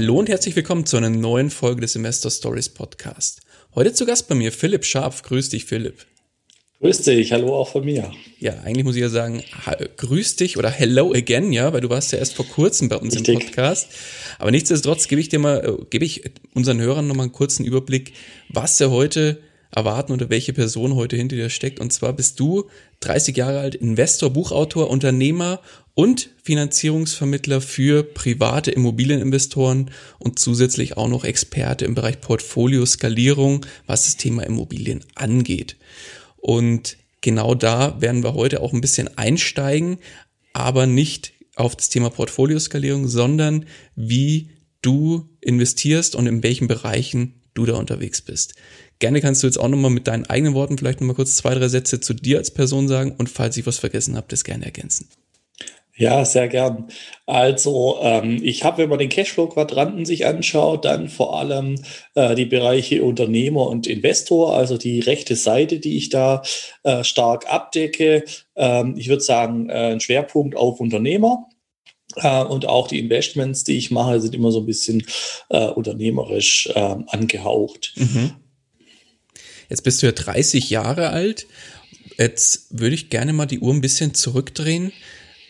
[0.00, 3.42] Hallo und herzlich willkommen zu einer neuen Folge des Investor Stories Podcast.
[3.74, 5.22] Heute zu Gast bei mir Philipp Scharf.
[5.22, 6.06] Grüß dich, Philipp.
[6.80, 8.10] Grüß dich, hallo auch von mir.
[8.38, 9.44] Ja, eigentlich muss ich ja sagen,
[9.98, 13.14] grüß dich oder hello again, ja, weil du warst ja erst vor kurzem bei uns
[13.14, 13.34] Richtig.
[13.34, 13.88] im Podcast.
[14.38, 16.22] Aber nichtsdestotrotz gebe ich dir mal, äh, gebe ich
[16.54, 18.14] unseren Hörern nochmal einen kurzen Überblick,
[18.48, 19.42] was sie heute
[19.74, 21.80] erwarten oder welche Person heute hinter dir steckt.
[21.80, 22.68] Und zwar bist du
[23.00, 25.60] 30 Jahre alt, Investor, Buchautor, Unternehmer
[25.94, 34.16] und Finanzierungsvermittler für private Immobilieninvestoren und zusätzlich auch noch Experte im Bereich Portfolioskalierung, was das
[34.16, 35.76] Thema Immobilien angeht.
[36.36, 39.98] Und genau da werden wir heute auch ein bisschen einsteigen,
[40.52, 44.50] aber nicht auf das Thema Portfolioskalierung, sondern wie
[44.82, 48.54] du investierst und in welchen Bereichen du da unterwegs bist.
[49.00, 51.68] Gerne kannst du jetzt auch nochmal mit deinen eigenen Worten vielleicht nochmal kurz zwei, drei
[51.68, 55.08] Sätze zu dir als Person sagen und falls ich was vergessen habe, das gerne ergänzen.
[55.96, 56.88] Ja, sehr gern.
[57.26, 61.74] Also ähm, ich habe, wenn man den Cashflow-Quadranten sich anschaut, dann vor allem
[62.14, 66.42] äh, die Bereiche Unternehmer und Investor, also die rechte Seite, die ich da
[66.84, 68.24] äh, stark abdecke.
[68.56, 71.46] Ähm, ich würde sagen, äh, ein Schwerpunkt auf Unternehmer.
[72.16, 75.04] Uh, und auch die Investments, die ich mache, sind immer so ein bisschen
[75.48, 77.92] uh, unternehmerisch uh, angehaucht.
[77.94, 78.32] Mhm.
[79.70, 81.46] Jetzt bist du ja 30 Jahre alt.
[82.18, 84.92] Jetzt würde ich gerne mal die Uhr ein bisschen zurückdrehen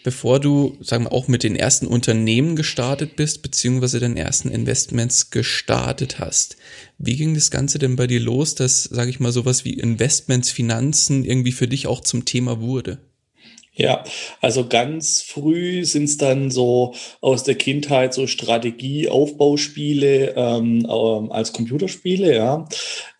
[0.03, 5.31] bevor du, sagen wir, auch mit den ersten Unternehmen gestartet bist, beziehungsweise den ersten Investments
[5.31, 6.57] gestartet hast.
[6.99, 10.51] Wie ging das Ganze denn bei dir los, dass, sage ich mal, sowas wie Investments,
[10.51, 12.99] Finanzen irgendwie für dich auch zum Thema wurde?
[13.73, 14.03] Ja,
[14.41, 21.53] also ganz früh sind es dann so aus der Kindheit so Strategie-Aufbauspiele ähm, ähm, als
[21.53, 22.69] Computerspiele, ja,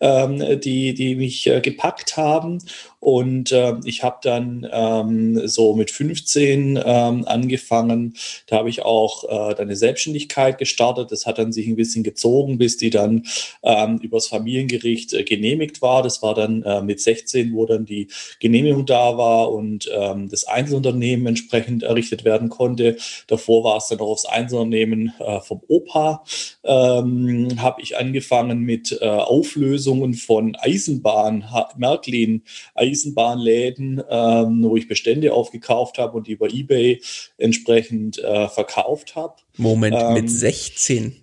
[0.01, 2.59] ähm, die, die mich äh, gepackt haben.
[3.01, 8.13] Und äh, ich habe dann ähm, so mit 15 ähm, angefangen.
[8.45, 11.11] Da habe ich auch äh, dann eine Selbstständigkeit gestartet.
[11.11, 13.23] Das hat dann sich ein bisschen gezogen, bis die dann
[13.63, 16.03] ähm, übers Familiengericht äh, genehmigt war.
[16.03, 18.07] Das war dann äh, mit 16, wo dann die
[18.39, 22.97] Genehmigung da war und ähm, das Einzelunternehmen entsprechend errichtet werden konnte.
[23.27, 26.23] Davor war es dann auch aufs Einzelunternehmen äh, vom Opa.
[26.63, 31.45] Ähm, habe ich angefangen mit äh, Auflösungen von Eisenbahn,
[31.77, 32.43] Märklin,
[32.75, 37.01] Eisenbahn Eisenbahnläden, ähm, wo ich Bestände aufgekauft habe und die über eBay
[37.37, 39.35] entsprechend äh, verkauft habe.
[39.57, 41.15] Moment, ähm, mit 16?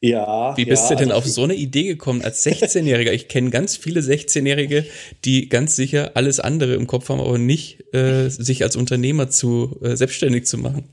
[0.00, 0.56] Ja.
[0.56, 3.12] Wie bist ja, du denn also auf so eine Idee gekommen als 16-Jähriger?
[3.12, 4.86] Ich kenne ganz viele 16-Jährige,
[5.24, 9.78] die ganz sicher alles andere im Kopf haben, aber nicht äh, sich als Unternehmer zu
[9.82, 10.84] äh, selbstständig zu machen.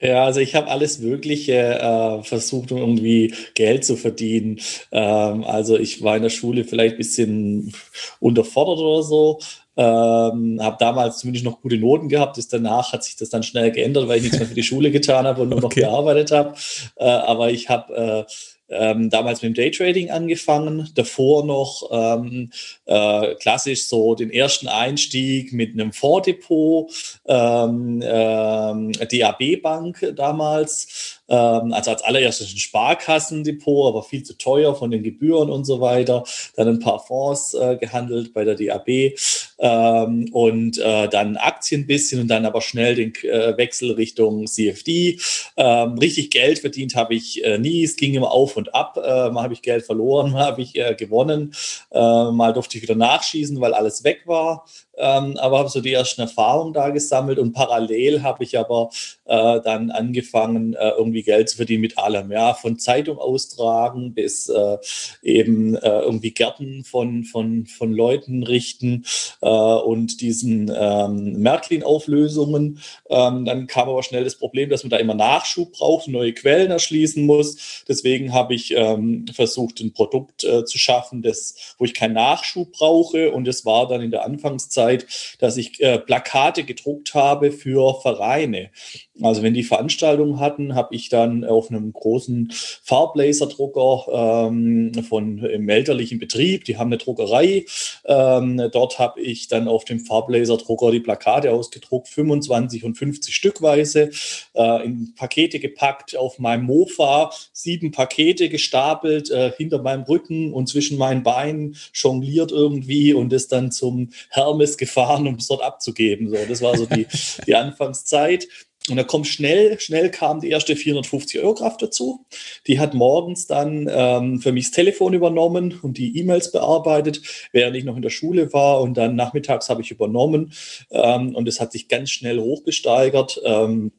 [0.00, 4.58] Ja, also ich habe alles Mögliche äh, versucht, um irgendwie Geld zu verdienen.
[4.90, 7.72] Ähm, also ich war in der Schule vielleicht ein bisschen
[8.18, 9.38] unterfordert oder so.
[9.76, 12.36] Ähm, habe damals zumindest noch gute Noten gehabt.
[12.36, 14.90] Ist danach hat sich das dann schnell geändert, weil ich nichts mehr für die Schule
[14.90, 15.80] getan habe und nur okay.
[15.82, 16.54] noch gearbeitet habe.
[16.96, 18.32] Äh, aber ich habe äh,
[18.72, 22.50] ähm, damals mit dem Daytrading angefangen, davor noch ähm,
[22.86, 26.90] äh, klassisch so den ersten Einstieg mit einem Fonddepot,
[27.26, 34.74] ähm, ähm, DAB Bank damals, ähm, also als allererstes ein Sparkassendepot, aber viel zu teuer
[34.74, 36.24] von den Gebühren und so weiter.
[36.56, 39.14] Dann ein paar Fonds äh, gehandelt bei der DAB
[39.58, 44.46] ähm, und äh, dann Aktien ein bisschen und dann aber schnell den äh, Wechsel Richtung
[44.46, 45.18] CFD.
[45.56, 47.82] Ähm, richtig Geld verdient habe ich äh, nie.
[47.82, 48.96] Es ging immer auf und ab.
[48.96, 51.54] Mal habe ich Geld verloren, mal habe ich äh, gewonnen.
[51.90, 54.66] Äh, mal durfte ich wieder nachschießen, weil alles weg war
[54.98, 58.90] ähm, aber habe so die ersten Erfahrungen da gesammelt und parallel habe ich aber
[59.24, 64.48] äh, dann angefangen, äh, irgendwie Geld zu verdienen mit allem, ja, von Zeitung austragen bis
[64.48, 64.76] äh,
[65.22, 69.04] eben äh, irgendwie Gärten von, von, von Leuten richten
[69.40, 72.80] äh, und diesen ähm, Märklin-Auflösungen.
[73.08, 76.70] Ähm, dann kam aber schnell das Problem, dass man da immer Nachschub braucht, neue Quellen
[76.70, 77.84] erschließen muss.
[77.88, 82.72] Deswegen habe ich ähm, versucht, ein Produkt äh, zu schaffen, das, wo ich keinen Nachschub
[82.72, 85.06] brauche und es war dann in der Anfangszeit Zeit,
[85.38, 88.70] dass ich äh, Plakate gedruckt habe für Vereine.
[89.20, 92.50] Also wenn die Veranstaltungen hatten, habe ich dann auf einem großen
[92.82, 97.66] Farblaserdrucker ähm, von im elterlichen Betrieb, die haben eine Druckerei.
[98.06, 104.10] Ähm, dort habe ich dann auf dem Farblaserdrucker die Plakate ausgedruckt, 25 und 50 Stückweise,
[104.54, 110.68] äh, in Pakete gepackt, auf meinem Mofa sieben Pakete gestapelt, äh, hinter meinem Rücken und
[110.68, 116.30] zwischen meinen Beinen jongliert irgendwie und ist dann zum Hermes gefahren, um es dort abzugeben.
[116.30, 117.06] So, das war so die,
[117.46, 118.48] die Anfangszeit.
[118.88, 122.26] Und da kommt schnell, schnell kam die erste 450 Euro Kraft dazu.
[122.66, 127.76] Die hat morgens dann ähm, für mich das Telefon übernommen und die E-Mails bearbeitet, während
[127.76, 128.80] ich noch in der Schule war.
[128.80, 130.52] Und dann nachmittags habe ich übernommen.
[130.90, 133.92] Ähm, und es hat sich ganz schnell hochgesteigert ähm,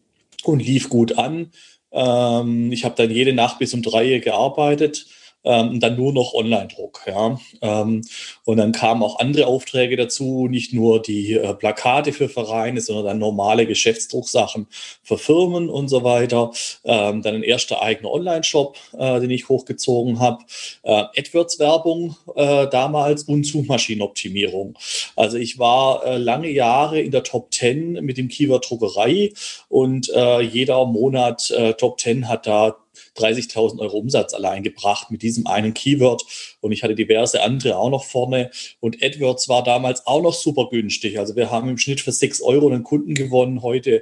[0.43, 1.51] und lief gut an.
[1.91, 5.05] Ähm, ich habe dann jede Nacht bis um drei gearbeitet
[5.43, 7.01] ähm, dann nur noch Online-Druck.
[7.07, 7.37] Ja.
[7.61, 8.01] Ähm,
[8.45, 13.05] und dann kamen auch andere Aufträge dazu, nicht nur die äh, Plakate für Vereine, sondern
[13.05, 14.67] dann normale Geschäftsdrucksachen
[15.03, 16.51] für Firmen und so weiter.
[16.83, 20.43] Ähm, dann ein erster eigener Online-Shop, äh, den ich hochgezogen habe.
[20.83, 24.77] Äh, AdWords-Werbung äh, damals und Suchmaschinenoptimierung.
[25.15, 29.31] Also ich war äh, lange Jahre in der Top 10 mit dem Keyword Druckerei
[29.69, 32.75] und äh, jeder Monat Top 10 hat da
[33.15, 36.23] 30.000 Euro Umsatz allein gebracht mit diesem einen Keyword.
[36.63, 38.49] Und ich hatte diverse andere auch noch vorne.
[38.79, 41.19] Und AdWords war damals auch noch super günstig.
[41.19, 43.61] Also wir haben im Schnitt für 6 Euro einen Kunden gewonnen.
[43.61, 44.01] Heute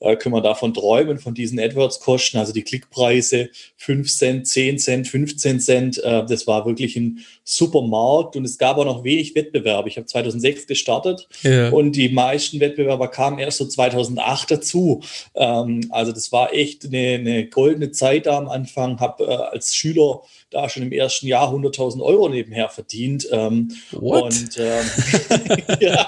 [0.00, 2.38] äh, können wir davon träumen, von diesen AdWords-Kosten.
[2.38, 5.98] Also die Klickpreise 5 Cent, 10 Cent, 15 Cent.
[5.98, 9.86] Äh, das war wirklich ein super Markt und es gab auch noch wenig Wettbewerb.
[9.86, 11.68] Ich habe 2006 gestartet ja.
[11.70, 15.00] und die meisten Wettbewerber kamen erst so 2008 dazu.
[15.34, 18.98] Ähm, also das war echt eine, eine goldene Zeit da am Anfang.
[18.98, 23.26] Habe äh, als Schüler da schon im ersten Jahr 100.000 Euro nebenher verdient.
[23.30, 24.90] Ähm, und ähm,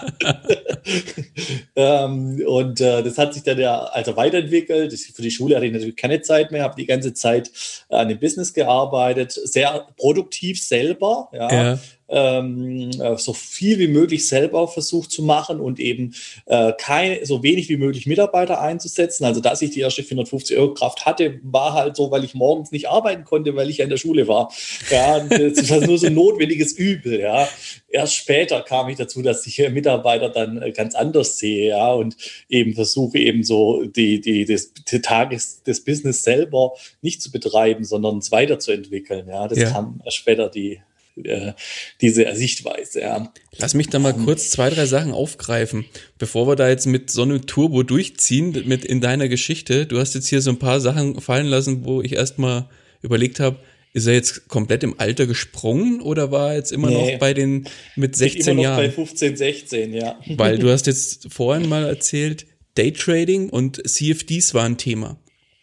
[1.76, 4.92] ähm, und äh, das hat sich dann ja also weiterentwickelt.
[4.92, 7.50] Für die Schule hatte ich natürlich keine Zeit mehr, habe die ganze Zeit
[7.88, 11.28] an dem Business gearbeitet, sehr produktiv selber.
[11.32, 11.52] ja.
[11.52, 11.78] ja
[12.12, 16.14] ähm, äh, so viel wie möglich selber versucht zu machen und eben
[16.46, 19.24] äh, kein, so wenig wie möglich Mitarbeiter einzusetzen.
[19.24, 22.70] Also dass ich die erste 450 Euro Kraft hatte, war halt so, weil ich morgens
[22.70, 24.52] nicht arbeiten konnte, weil ich ja in der Schule war.
[24.90, 27.18] Ja, das war nur so ein notwendiges Übel.
[27.18, 27.48] Ja,
[27.88, 32.16] erst später kam ich dazu, dass ich Mitarbeiter dann äh, ganz anders sehe, ja, und
[32.48, 37.84] eben versuche eben so die, die, das, die Tages, das Business selber nicht zu betreiben,
[37.84, 39.28] sondern es weiterzuentwickeln.
[39.28, 39.70] Ja, das ja.
[39.70, 40.80] kam erst später die
[41.16, 41.52] äh,
[42.00, 43.00] diese Sichtweise.
[43.00, 43.32] Ja.
[43.56, 45.84] Lass mich da mal um, kurz zwei, drei Sachen aufgreifen,
[46.18, 49.86] bevor wir da jetzt mit so einem Turbo durchziehen, mit in deiner Geschichte.
[49.86, 52.68] Du hast jetzt hier so ein paar Sachen fallen lassen, wo ich erstmal
[53.02, 53.58] überlegt habe,
[53.94, 57.34] ist er jetzt komplett im Alter gesprungen oder war er jetzt immer nee, noch bei
[57.34, 58.76] den mit 16 immer noch Jahren?
[58.76, 60.18] Bei 15, 16, ja.
[60.36, 65.18] Weil du hast jetzt vorhin mal erzählt, Daytrading und CFDs war ein Thema.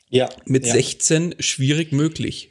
[0.10, 0.30] Ja.
[0.46, 0.74] Mit ja.
[0.74, 2.50] 16 schwierig möglich.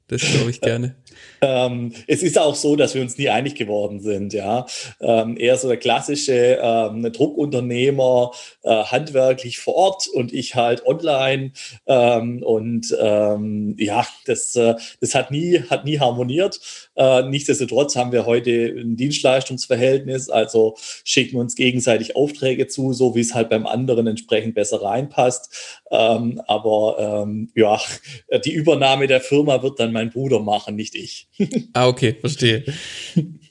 [0.07, 0.95] Das glaube ich gerne.
[1.43, 4.31] Ähm, es ist auch so, dass wir uns nie einig geworden sind.
[4.33, 4.67] Ja,
[5.00, 8.31] ähm, er so der klassische ähm, Druckunternehmer,
[8.63, 11.53] äh, handwerklich vor Ort und ich halt online.
[11.88, 16.60] Ähm, und ähm, ja, das, äh, das hat nie, hat nie harmoniert.
[16.95, 23.21] Äh, nichtsdestotrotz haben wir heute ein Dienstleistungsverhältnis, also schicken uns gegenseitig Aufträge zu, so wie
[23.21, 25.81] es halt beim anderen entsprechend besser reinpasst.
[25.91, 27.79] Ähm, aber ja,
[28.45, 31.27] die Übernahme der Firma wird dann mein Bruder machen, nicht ich.
[31.74, 32.63] ah, okay, verstehe.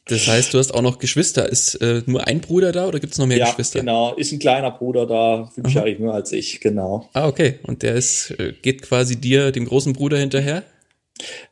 [0.07, 1.49] Das heißt, du hast auch noch Geschwister.
[1.49, 3.81] Ist äh, nur ein Bruder da oder gibt es noch mehr ja, Geschwister?
[3.81, 7.09] Genau, ist ein kleiner Bruder da, fünf Jahre jünger als ich, genau.
[7.13, 7.61] Ah, okay.
[7.63, 10.65] Und der ist, äh, geht quasi dir, dem großen Bruder, hinterher?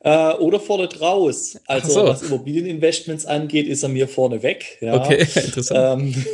[0.01, 1.59] Äh, oder fordert raus.
[1.67, 2.07] Also so.
[2.07, 4.79] was Immobilieninvestments angeht, ist er mir vorne weg.
[4.81, 4.97] Ja.
[4.97, 6.17] Okay, interessant.
[6.17, 6.25] Ähm,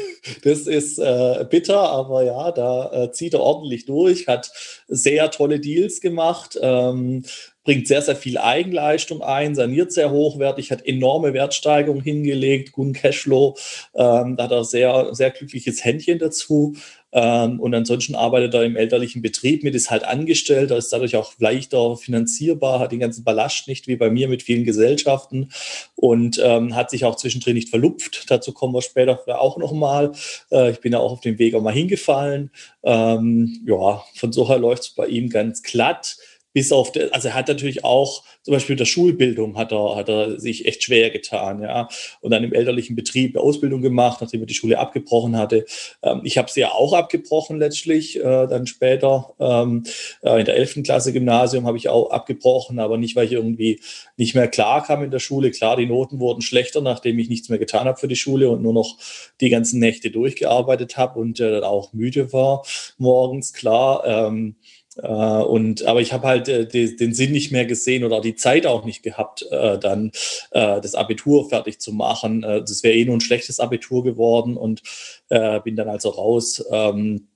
[0.42, 4.50] das ist äh, bitter, aber ja, da äh, zieht er ordentlich durch, hat
[4.88, 6.58] sehr tolle Deals gemacht.
[6.60, 7.24] Ähm,
[7.64, 13.56] bringt sehr, sehr viel Eigenleistung ein, saniert sehr hochwertig, hat enorme Wertsteigerungen hingelegt, guten Cashflow,
[13.94, 16.76] ähm, da hat er sehr, sehr glückliches Händchen dazu.
[17.14, 21.32] Ähm, und ansonsten arbeitet er im elterlichen Betrieb mit, ist halt angestellt, ist dadurch auch
[21.38, 25.50] leichter finanzierbar, hat den ganzen Ballast nicht wie bei mir mit vielen Gesellschaften
[25.94, 28.24] und ähm, hat sich auch zwischendrin nicht verlupft.
[28.28, 30.12] Dazu kommen wir später auch nochmal.
[30.50, 32.50] Äh, ich bin ja auch auf dem Weg auch mal hingefallen.
[32.82, 36.16] Ähm, ja, von so her läuft es bei ihm ganz glatt
[36.54, 40.08] bis auf, der, also er hat natürlich auch zum Beispiel der Schulbildung hat er, hat
[40.08, 41.88] er sich echt schwer getan, ja.
[42.20, 45.64] Und dann im elterlichen Betrieb eine Ausbildung gemacht, nachdem er die Schule abgebrochen hatte.
[46.02, 49.82] Ähm, ich habe sie ja auch abgebrochen letztlich, äh, dann später ähm,
[50.22, 50.84] äh, in der 11.
[50.84, 53.80] Klasse Gymnasium habe ich auch abgebrochen, aber nicht, weil ich irgendwie
[54.16, 55.50] nicht mehr klar kam in der Schule.
[55.50, 58.62] Klar, die Noten wurden schlechter, nachdem ich nichts mehr getan habe für die Schule und
[58.62, 58.96] nur noch
[59.40, 62.62] die ganzen Nächte durchgearbeitet habe und äh, dann auch müde war
[62.98, 64.04] morgens, klar.
[64.06, 64.54] Ähm,
[65.02, 68.34] äh, und aber ich habe halt äh, die, den Sinn nicht mehr gesehen oder die
[68.34, 70.12] Zeit auch nicht gehabt, äh, dann
[70.52, 72.42] äh, das Abitur fertig zu machen.
[72.42, 74.82] Äh, das wäre eh nur ein schlechtes Abitur geworden und
[75.28, 76.64] äh, bin dann also raus.
[76.70, 77.28] Ähm,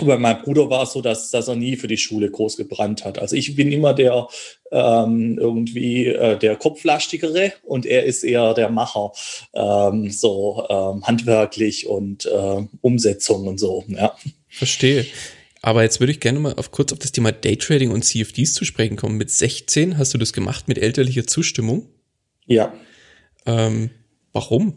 [0.00, 3.04] bei meinem Bruder war es so, dass, dass er nie für die Schule groß gebrannt
[3.04, 3.20] hat.
[3.20, 4.26] Also ich bin immer der
[4.72, 9.12] ähm, irgendwie äh, der Kopflastigere und er ist eher der Macher,
[9.54, 12.28] ähm, so ähm, handwerklich und
[12.80, 13.84] Umsetzung und so.
[13.86, 14.16] Ja.
[14.48, 15.06] Verstehe.
[15.64, 18.66] Aber jetzt würde ich gerne mal auf, kurz auf das Thema Daytrading und CFDs zu
[18.66, 19.16] sprechen kommen.
[19.16, 21.88] Mit 16 hast du das gemacht mit elterlicher Zustimmung?
[22.44, 22.74] Ja.
[23.46, 23.88] Ähm,
[24.34, 24.76] warum?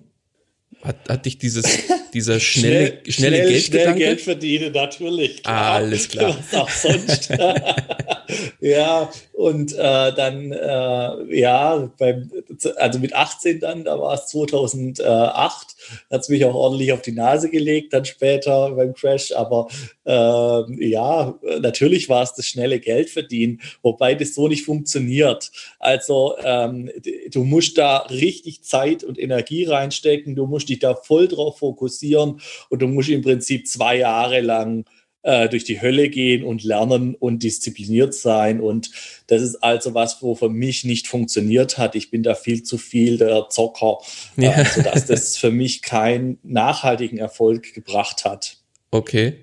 [0.82, 1.66] Hat, hat dich dieses,
[2.14, 3.92] dieser schnelle, schnell, schnelle schnell, Geldgedanke?
[3.92, 5.44] Schnell Geld verdienen, natürlich.
[5.44, 5.74] Klar.
[5.74, 6.38] alles klar.
[6.40, 7.34] Was auch sonst.
[8.60, 12.32] ja, und äh, dann, äh, ja, beim,
[12.78, 15.76] also mit 18 dann, da war es 2008,
[16.10, 19.32] hat es mich auch ordentlich auf die Nase gelegt, dann später beim Crash.
[19.32, 19.68] Aber
[20.06, 25.52] äh, ja, natürlich war es das schnelle Geld verdienen, wobei das so nicht funktioniert.
[25.80, 26.90] Also ähm,
[27.32, 32.42] du musst da richtig Zeit und Energie reinstecken, du musst dich da voll drauf fokussieren
[32.70, 34.86] und du musst im Prinzip zwei Jahre lang
[35.28, 38.62] äh, durch die Hölle gehen und lernen und diszipliniert sein.
[38.62, 38.92] Und
[39.28, 41.96] das ist also was, wo für mich nicht funktioniert hat.
[41.96, 43.98] Ich bin da viel zu viel der Zocker,
[44.38, 44.52] äh, ja.
[44.54, 48.58] äh, sodass das für mich keinen nachhaltigen Erfolg gebracht hat.
[48.90, 49.34] Okay.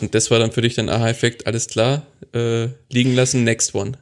[0.00, 3.92] Und das war dann für dich dein Aha-Effekt, alles klar, äh, liegen lassen, next one.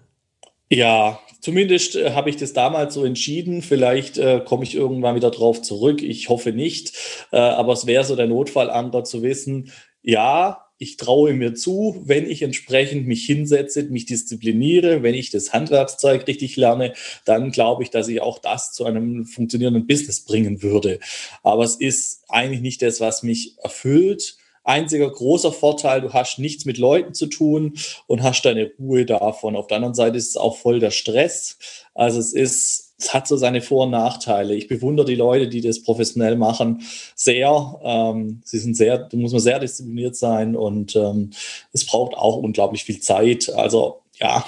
[0.70, 3.62] Ja, Zumindest äh, habe ich das damals so entschieden.
[3.62, 6.02] Vielleicht äh, komme ich irgendwann wieder drauf zurück.
[6.02, 6.92] Ich hoffe nicht.
[7.30, 9.70] Äh, aber es wäre so der Notfallanker zu wissen,
[10.02, 15.52] ja, ich traue mir zu, wenn ich entsprechend mich hinsetze, mich diszipliniere, wenn ich das
[15.52, 16.92] Handwerkszeug richtig lerne,
[17.24, 21.00] dann glaube ich, dass ich auch das zu einem funktionierenden Business bringen würde.
[21.42, 24.36] Aber es ist eigentlich nicht das, was mich erfüllt.
[24.64, 29.54] Einziger großer Vorteil, du hast nichts mit Leuten zu tun und hast deine Ruhe davon.
[29.54, 31.58] Auf der anderen Seite ist es auch voll der Stress.
[31.94, 34.54] Also es ist es hat so seine Vor- und Nachteile.
[34.54, 36.82] Ich bewundere die Leute, die das professionell machen,
[37.14, 37.78] sehr.
[37.82, 41.30] Ähm, sie sind sehr, da muss man sehr diszipliniert sein und ähm,
[41.72, 43.50] es braucht auch unglaublich viel Zeit.
[43.54, 44.46] Also ja,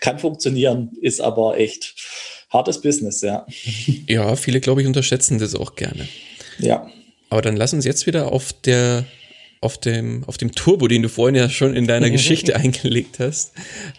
[0.00, 1.94] kann funktionieren, ist aber echt
[2.50, 3.46] hartes Business, ja.
[4.08, 6.08] Ja, viele, glaube ich, unterschätzen das auch gerne.
[6.58, 6.90] Ja.
[7.28, 9.04] Aber dann lass uns jetzt wieder auf der
[9.62, 13.52] auf dem, auf dem Turbo, den du vorhin ja schon in deiner Geschichte eingelegt hast,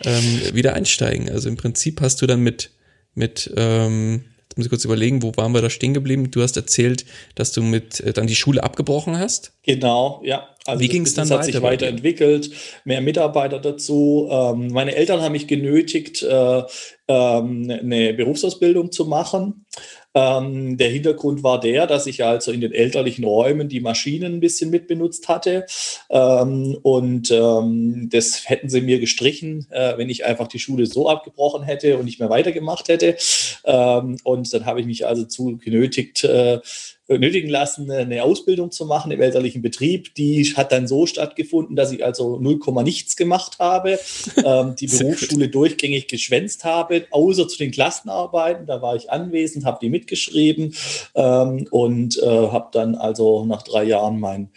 [0.06, 1.30] ähm, wieder einsteigen.
[1.30, 2.72] Also im Prinzip hast du dann mit
[3.18, 6.32] mit, ähm, jetzt muss ich kurz überlegen, wo waren wir da stehen geblieben?
[6.32, 7.06] Du hast erzählt,
[7.36, 9.54] dass du mit äh, dann die Schule abgebrochen hast.
[9.64, 10.48] Genau, ja.
[10.68, 11.40] Also Wie ging es dann weiter?
[11.40, 12.52] hat sich weiterentwickelt,
[12.84, 14.28] mehr Mitarbeiter dazu.
[14.30, 16.64] Ähm, meine Eltern haben mich genötigt, äh,
[17.08, 19.66] ähm, eine Berufsausbildung zu machen.
[20.14, 24.40] Ähm, der Hintergrund war der, dass ich also in den elterlichen Räumen die Maschinen ein
[24.40, 25.66] bisschen mitbenutzt hatte.
[26.10, 31.08] Ähm, und ähm, das hätten sie mir gestrichen, äh, wenn ich einfach die Schule so
[31.08, 33.16] abgebrochen hätte und nicht mehr weitergemacht hätte.
[33.64, 36.60] Ähm, und dann habe ich mich also zu genötigt, äh,
[37.08, 40.14] nötigen lassen, eine Ausbildung zu machen im elterlichen Betrieb.
[40.16, 44.00] Die hat dann so stattgefunden, dass ich also 0, nichts gemacht habe,
[44.44, 48.66] ähm, die Berufsschule durchgängig geschwänzt habe, außer zu den Klassenarbeiten.
[48.66, 50.76] Da war ich anwesend, habe die mitgeschrieben
[51.16, 54.50] ähm, und äh, habe dann also nach drei Jahren mein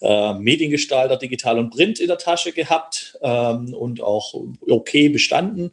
[0.00, 4.34] äh, Mediengestalter Digital und Print in der Tasche gehabt ähm, und auch
[4.68, 5.70] okay bestanden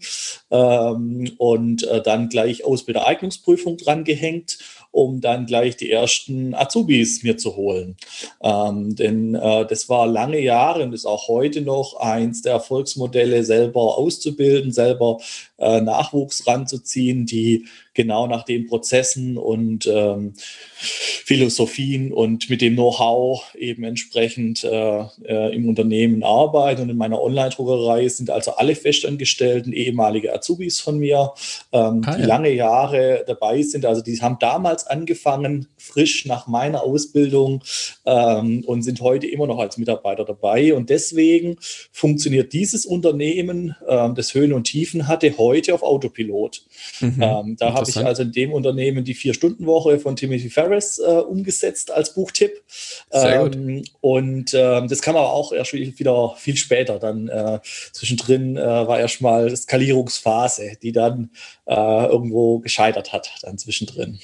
[0.52, 4.58] ähm, und äh, dann gleich Ausbildereignungsprüfung dran gehängt
[4.96, 7.98] um dann gleich die ersten Azubis mir zu holen.
[8.42, 13.44] Ähm, denn äh, das war lange Jahre und ist auch heute noch eins der Erfolgsmodelle,
[13.44, 15.18] selber auszubilden, selber
[15.58, 20.34] äh, Nachwuchs ranzuziehen, die genau nach den Prozessen und ähm,
[21.26, 26.84] Philosophien und mit dem Know-how eben entsprechend äh, äh, im Unternehmen arbeiten.
[26.84, 31.32] Und in meiner Online-Druckerei sind also alle Festangestellten ehemalige Azubis von mir,
[31.72, 32.18] ähm, ah, ja.
[32.18, 33.86] die lange Jahre dabei sind.
[33.86, 37.64] Also die haben damals angefangen, frisch nach meiner Ausbildung
[38.06, 40.74] ähm, und sind heute immer noch als Mitarbeiter dabei.
[40.74, 41.56] Und deswegen
[41.92, 46.64] funktioniert dieses Unternehmen, ähm, das Höhen und Tiefen hatte, heute auf Autopilot.
[47.00, 47.22] Mhm.
[47.22, 51.92] Ähm, da habe ich also in dem Unternehmen die Vier-Stunden-Woche von Timothy Ferris äh, umgesetzt
[51.92, 52.62] als Buchtipp.
[53.10, 53.92] Sehr ähm, gut.
[54.02, 57.00] Und äh, das kam aber auch erst wieder viel später.
[57.00, 57.60] Dann äh,
[57.92, 61.32] zwischendrin äh, war erstmal Skalierungsphase, die dann
[61.66, 61.74] äh,
[62.06, 64.20] irgendwo gescheitert hat, dann zwischendrin.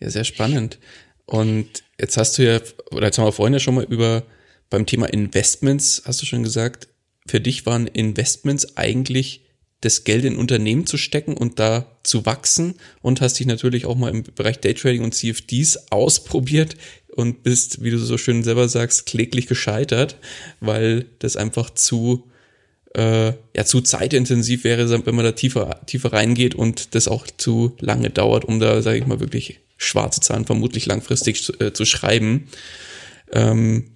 [0.00, 0.78] Ja, sehr spannend.
[1.26, 4.24] Und jetzt hast du ja, oder jetzt haben wir vorhin ja schon mal über
[4.68, 6.88] beim Thema Investments, hast du schon gesagt,
[7.26, 9.42] für dich waren Investments eigentlich
[9.82, 13.96] das Geld in Unternehmen zu stecken und da zu wachsen und hast dich natürlich auch
[13.96, 16.76] mal im Bereich Daytrading und CFDs ausprobiert
[17.08, 20.16] und bist, wie du so schön selber sagst, kläglich gescheitert,
[20.60, 22.30] weil das einfach zu
[22.94, 27.76] äh, ja zu zeitintensiv wäre, wenn man da tiefer tiefer reingeht und das auch zu
[27.80, 31.84] lange dauert, um da sage ich mal wirklich schwarze Zahlen vermutlich langfristig zu, äh, zu
[31.84, 32.48] schreiben.
[33.32, 33.90] Ähm,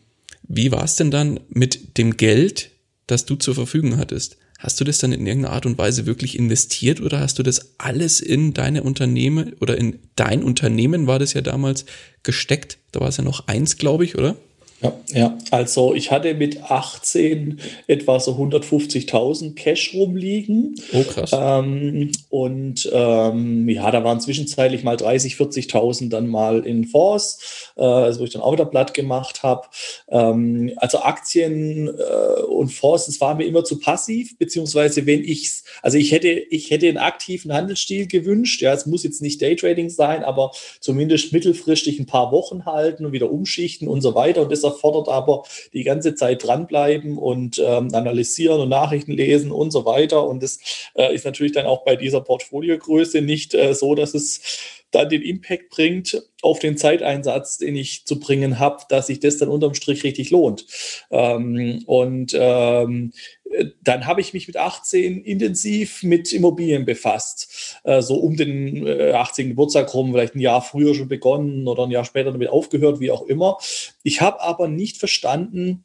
[0.49, 2.71] wie war es denn dann mit dem Geld,
[3.07, 4.37] das du zur Verfügung hattest?
[4.67, 7.75] Hast du das dann in irgendeiner Art und Weise wirklich investiert oder hast du das
[7.79, 11.87] alles in deine Unternehmen oder in dein Unternehmen war das ja damals
[12.25, 12.77] gesteckt?
[12.91, 14.35] Da war es ja noch eins, glaube ich, oder?
[14.83, 20.75] Ja, ja, also ich hatte mit 18 etwa so 150.000 Cash rumliegen.
[20.93, 21.31] Oh, krass.
[21.33, 27.85] Ähm, und ähm, ja, da waren zwischenzeitlich mal 30, 40.000 dann mal in Fonds, äh,
[27.85, 29.67] also wo ich dann auch wieder platt gemacht habe.
[30.09, 35.63] Ähm, also Aktien äh, und Fonds, das war mir immer zu passiv, beziehungsweise wenn ich
[35.83, 38.61] also ich hätte, ich hätte einen aktiven Handelsstil gewünscht.
[38.63, 43.13] Ja, es muss jetzt nicht Daytrading sein, aber zumindest mittelfristig ein paar Wochen halten und
[43.13, 44.43] wieder umschichten und so weiter.
[44.43, 49.71] Und das erfordert aber die ganze Zeit dranbleiben und ähm, analysieren und Nachrichten lesen und
[49.71, 50.27] so weiter.
[50.27, 50.59] Und das
[50.95, 54.41] äh, ist natürlich dann auch bei dieser Portfoliogröße nicht äh, so, dass es
[54.91, 59.39] dann den Impact bringt auf den Zeiteinsatz, den ich zu bringen habe, dass sich das
[59.39, 60.67] dann unterm Strich richtig lohnt.
[61.11, 63.13] Ähm, und ähm,
[63.83, 67.81] dann habe ich mich mit 18 intensiv mit Immobilien befasst.
[67.85, 69.49] Äh, so um den äh, 18.
[69.49, 73.11] Geburtstag rum, vielleicht ein Jahr früher schon begonnen oder ein Jahr später damit aufgehört, wie
[73.11, 73.59] auch immer.
[74.03, 75.85] Ich habe aber nicht verstanden,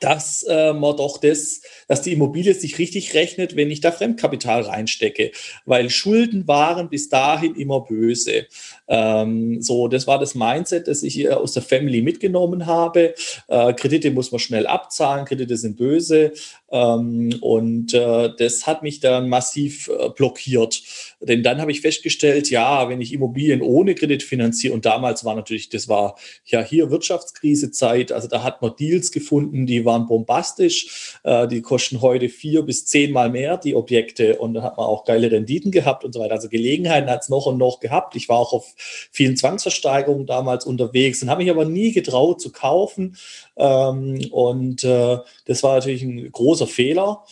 [0.00, 4.62] dass äh, man doch das, dass die Immobilie sich richtig rechnet, wenn ich da Fremdkapital
[4.62, 5.32] reinstecke,
[5.66, 8.46] weil Schulden waren bis dahin immer böse.
[8.86, 13.14] Ähm, so, das war das Mindset, das ich hier aus der Family mitgenommen habe.
[13.48, 16.32] Äh, Kredite muss man schnell abzahlen, Kredite sind böse
[16.70, 20.82] ähm, und äh, das hat mich dann massiv äh, blockiert.
[21.20, 25.34] Denn dann habe ich festgestellt, ja, wenn ich Immobilien ohne Kredit finanziere, und damals war
[25.34, 31.18] natürlich, das war ja hier Wirtschaftskrisezeit, also da hat man Deals gefunden, die waren bombastisch,
[31.24, 35.04] äh, die kosten heute vier bis zehnmal mehr, die Objekte, und da hat man auch
[35.04, 36.34] geile Renditen gehabt und so weiter.
[36.34, 38.16] Also Gelegenheiten hat es noch und noch gehabt.
[38.16, 42.52] Ich war auch auf vielen Zwangsversteigerungen damals unterwegs und habe mich aber nie getraut zu
[42.52, 43.16] kaufen.
[43.56, 47.24] Ähm, und äh, das war natürlich ein großer Fehler.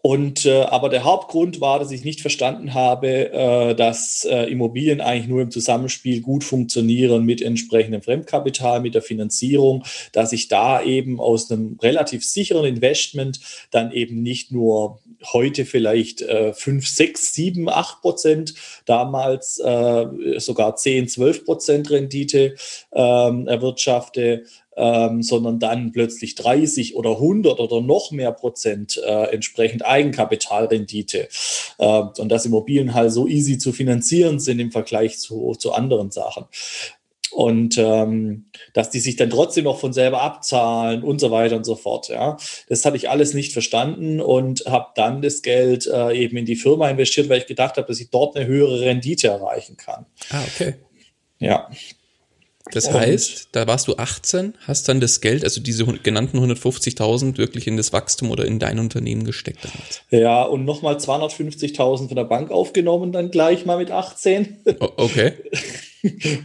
[0.00, 5.00] Und äh, aber der Hauptgrund war, dass ich nicht verstanden habe, äh, dass äh, Immobilien
[5.00, 10.82] eigentlich nur im Zusammenspiel gut funktionieren mit entsprechendem Fremdkapital, mit der Finanzierung, dass ich da
[10.82, 13.40] eben aus einem relativ sicheren Investment
[13.70, 14.98] dann eben nicht nur
[15.32, 18.54] heute vielleicht äh, 5, 6, 7, 8 Prozent,
[18.86, 20.06] damals äh,
[20.38, 22.54] sogar 10, 12 Prozent Rendite
[22.92, 24.44] ähm, erwirtschafte,
[24.76, 31.28] ähm, sondern dann plötzlich 30 oder 100 oder noch mehr Prozent äh, entsprechend Eigenkapitalrendite.
[31.78, 36.10] Äh, und dass Immobilien halt so easy zu finanzieren sind im Vergleich zu, zu anderen
[36.10, 36.46] Sachen
[37.32, 41.64] und ähm, dass die sich dann trotzdem noch von selber abzahlen und so weiter und
[41.64, 42.08] so fort.
[42.08, 42.36] Ja,
[42.68, 46.56] das hatte ich alles nicht verstanden und habe dann das Geld äh, eben in die
[46.56, 50.06] Firma investiert, weil ich gedacht habe, dass ich dort eine höhere Rendite erreichen kann.
[50.30, 50.74] Ah, okay.
[51.38, 51.68] Ja.
[52.70, 57.36] Das und heißt, da warst du 18, hast dann das Geld, also diese genannten 150.000
[57.36, 60.02] wirklich in das Wachstum oder in dein Unternehmen gesteckt damals.
[60.10, 64.58] Ja, und nochmal 250.000 von der Bank aufgenommen, dann gleich mal mit 18.
[64.78, 65.32] okay.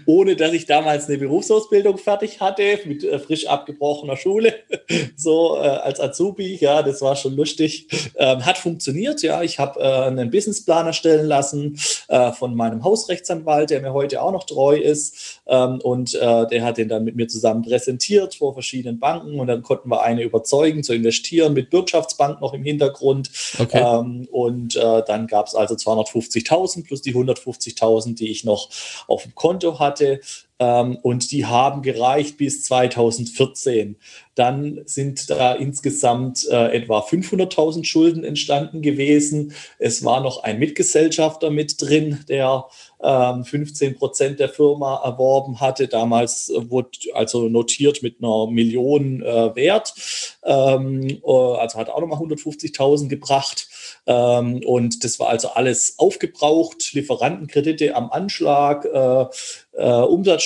[0.06, 4.54] ohne dass ich damals eine Berufsausbildung fertig hatte, mit äh, frisch abgebrochener Schule,
[5.16, 6.56] so äh, als Azubi.
[6.56, 7.88] Ja, das war schon lustig.
[8.16, 9.42] Ähm, hat funktioniert, ja.
[9.42, 14.32] Ich habe äh, einen Businessplan erstellen lassen äh, von meinem Hausrechtsanwalt, der mir heute auch
[14.32, 15.42] noch treu ist.
[15.48, 19.48] Ähm, und äh, der hat den dann mit mir zusammen präsentiert vor verschiedenen Banken und
[19.48, 23.32] dann konnten wir eine überzeugen zu investieren mit Wirtschaftsbank noch im Hintergrund.
[23.58, 23.82] Okay.
[23.84, 28.70] Ähm, und äh, dann gab es also 250.000 plus die 150.000, die ich noch
[29.08, 30.20] auf dem Konto Konto hatte
[30.60, 33.98] und die haben gereicht bis 2014.
[34.38, 39.54] Dann sind da insgesamt äh, etwa 500.000 Schulden entstanden gewesen.
[39.80, 42.66] Es war noch ein Mitgesellschafter mit drin, der
[43.02, 45.88] ähm, 15 Prozent der Firma erworben hatte.
[45.88, 49.96] Damals wurde also notiert mit einer Million äh, Wert.
[50.44, 53.68] Ähm, äh, also hat auch nochmal 150.000 gebracht.
[54.06, 59.26] Ähm, und das war also alles aufgebraucht, Lieferantenkredite am Anschlag, äh,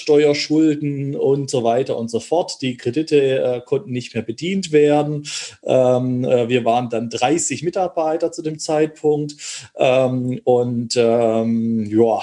[0.02, 2.62] Umsatzsteuerschulden und so weiter und so fort.
[2.62, 5.28] Die Kredite äh, konnten nicht mehr bedient werden.
[5.64, 9.36] Ähm, äh, wir waren dann 30 Mitarbeiter zu dem Zeitpunkt.
[9.78, 12.22] Ähm, und ähm, ja,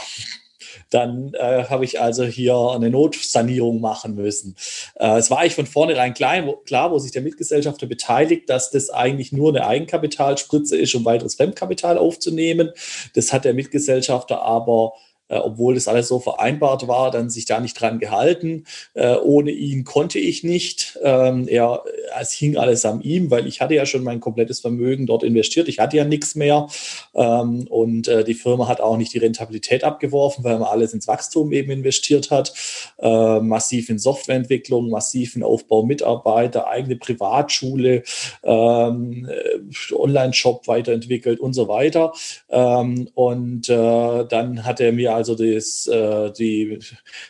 [0.91, 4.57] dann äh, habe ich also hier eine Notsanierung machen müssen.
[4.97, 8.71] Äh, es war eigentlich von vornherein klar wo, klar, wo sich der Mitgesellschafter beteiligt, dass
[8.71, 12.71] das eigentlich nur eine Eigenkapitalspritze ist, um weiteres Fremdkapital aufzunehmen.
[13.15, 14.93] Das hat der Mitgesellschafter aber
[15.37, 18.65] obwohl das alles so vereinbart war, dann sich da nicht dran gehalten.
[18.95, 20.99] Äh, ohne ihn konnte ich nicht.
[21.03, 21.83] Ähm, er,
[22.19, 25.69] es hing alles an ihm, weil ich hatte ja schon mein komplettes Vermögen dort investiert.
[25.69, 26.69] Ich hatte ja nichts mehr.
[27.15, 31.09] Ähm, und äh, die Firma hat auch nicht die Rentabilität abgeworfen, weil man alles ins
[31.09, 32.53] Wachstum eben investiert hat.
[32.99, 38.03] Äh, massiv in Softwareentwicklung, massiv in Aufbau Mitarbeiter, eigene Privatschule,
[38.43, 42.13] ähm, äh, Online-Shop weiterentwickelt und so weiter.
[42.49, 46.79] Ähm, und äh, dann hat er mir also das, äh, die,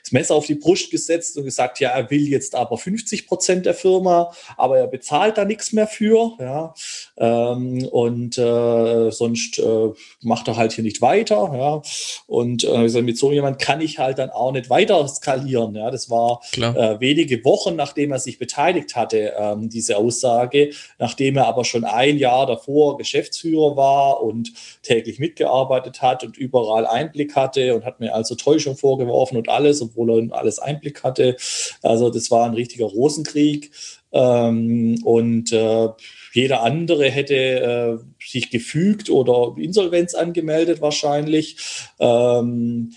[0.02, 3.64] das Messer auf die Brust gesetzt und gesagt, ja, er will jetzt aber 50 Prozent
[3.64, 6.32] der Firma, aber er bezahlt da nichts mehr für.
[6.38, 6.74] Ja,
[7.16, 9.88] ähm, und äh, sonst äh,
[10.20, 11.50] macht er halt hier nicht weiter.
[11.54, 11.82] Ja,
[12.26, 15.74] und äh, mit so jemand kann ich halt dann auch nicht weiter skalieren.
[15.74, 21.38] Ja, das war äh, wenige Wochen, nachdem er sich beteiligt hatte, ähm, diese Aussage, nachdem
[21.38, 27.34] er aber schon ein Jahr davor Geschäftsführer war und täglich mitgearbeitet hat und überall Einblick
[27.34, 31.36] hatte und hat mir also Täuschung vorgeworfen und alles, obwohl er alles Einblick hatte.
[31.82, 33.70] Also das war ein richtiger Rosenkrieg.
[34.12, 35.88] Ähm, und äh,
[36.32, 41.56] jeder andere hätte äh, sich gefügt oder Insolvenz angemeldet wahrscheinlich.
[41.98, 42.92] Ähm,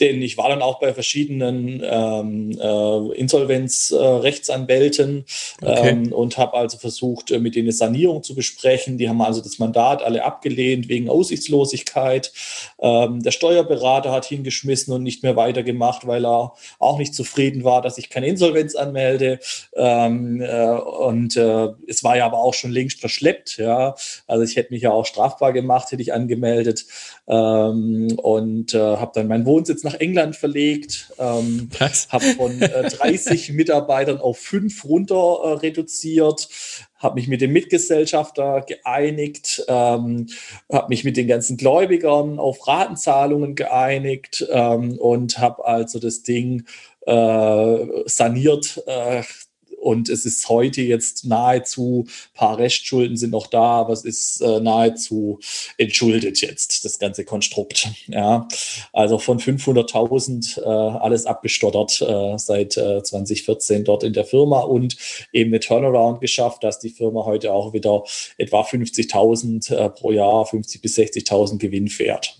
[0.00, 5.24] denn ich war dann auch bei verschiedenen ähm, äh, Insolvenzrechtsanwälten
[5.62, 5.88] äh, okay.
[5.90, 8.98] ähm, und habe also versucht, äh, mit denen eine Sanierung zu besprechen.
[8.98, 12.32] Die haben also das Mandat alle abgelehnt wegen Aussichtslosigkeit.
[12.80, 17.82] Ähm, der Steuerberater hat hingeschmissen und nicht mehr weitergemacht, weil er auch nicht zufrieden war,
[17.82, 19.38] dass ich keine Insolvenz anmelde.
[19.76, 23.58] Ähm, äh, und äh, es war ja aber auch schon längst verschleppt.
[23.58, 23.94] Ja,
[24.26, 26.84] also ich hätte mich ja auch strafbar gemacht, hätte ich angemeldet
[27.26, 31.70] ähm, und äh, habe dann meinen Wohnsitz nach England verlegt, ähm,
[32.10, 36.50] habe von äh, 30 Mitarbeitern auf fünf runter äh, reduziert,
[36.98, 40.26] habe mich mit dem Mitgesellschafter geeinigt, ähm,
[40.70, 46.64] habe mich mit den ganzen Gläubigern auf Ratenzahlungen geeinigt ähm, und habe also das Ding
[47.06, 49.22] äh, saniert, äh,
[49.84, 54.58] und es ist heute jetzt nahezu, paar Restschulden sind noch da, aber es ist äh,
[54.60, 55.40] nahezu
[55.76, 57.88] entschuldet jetzt, das ganze Konstrukt.
[58.06, 58.48] Ja,
[58.94, 64.96] also von 500.000 äh, alles abgestottert äh, seit äh, 2014 dort in der Firma und
[65.32, 68.04] eben eine Turnaround geschafft, dass die Firma heute auch wieder
[68.38, 72.38] etwa 50.000 äh, pro Jahr, 50 bis 60.000 Gewinn fährt.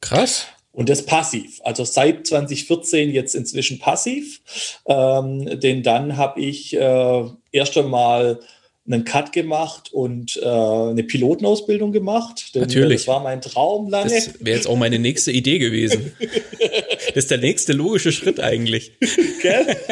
[0.00, 0.46] Krass.
[0.76, 4.42] Und das passiv, also seit 2014 jetzt inzwischen passiv,
[4.86, 8.40] ähm, denn dann habe ich äh, erst einmal
[8.86, 12.54] einen Cut gemacht und äh, eine Pilotenausbildung gemacht.
[12.54, 13.06] Denn Natürlich.
[13.06, 14.10] Das war mein Traum lange.
[14.10, 16.12] Das wäre jetzt auch meine nächste Idee gewesen.
[17.08, 18.92] das ist der nächste logische Schritt eigentlich.
[19.40, 19.76] Gell?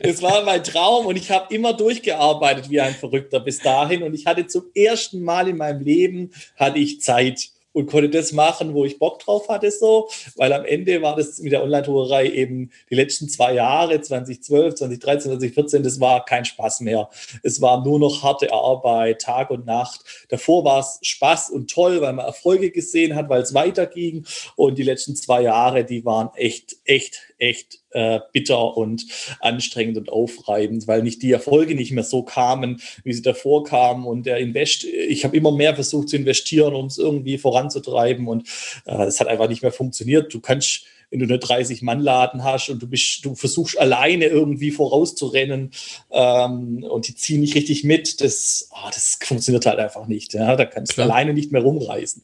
[0.00, 4.12] Es war mein Traum und ich habe immer durchgearbeitet wie ein Verrückter bis dahin und
[4.12, 8.74] ich hatte zum ersten Mal in meinem Leben hatte ich Zeit und konnte das machen,
[8.74, 12.70] wo ich Bock drauf hatte, so, weil am Ende war das mit der Online-Tourerei eben
[12.90, 17.08] die letzten zwei Jahre, 2012, 2013, 2014, das war kein Spaß mehr.
[17.44, 20.00] Es war nur noch harte Arbeit, Tag und Nacht.
[20.28, 24.76] Davor war es Spaß und toll, weil man Erfolge gesehen hat, weil es weiterging und
[24.76, 29.06] die letzten zwei Jahre, die waren echt, echt, echt äh, bitter und
[29.40, 34.04] anstrengend und aufreibend, weil nicht die Erfolge nicht mehr so kamen, wie sie davor kamen.
[34.04, 38.28] Und der Invest, ich habe immer mehr versucht zu investieren, um es irgendwie voranzutreiben.
[38.28, 38.48] Und
[38.86, 40.32] äh, es hat einfach nicht mehr funktioniert.
[40.32, 45.70] Du kannst wenn du eine 30-Mann-Laden hast und du bist, du versuchst alleine irgendwie vorauszurennen
[46.10, 50.34] ähm, und die ziehen nicht richtig mit, das, oh, das funktioniert halt einfach nicht.
[50.34, 50.56] Ja?
[50.56, 51.06] Da kannst Klar.
[51.06, 52.22] du alleine nicht mehr rumreißen.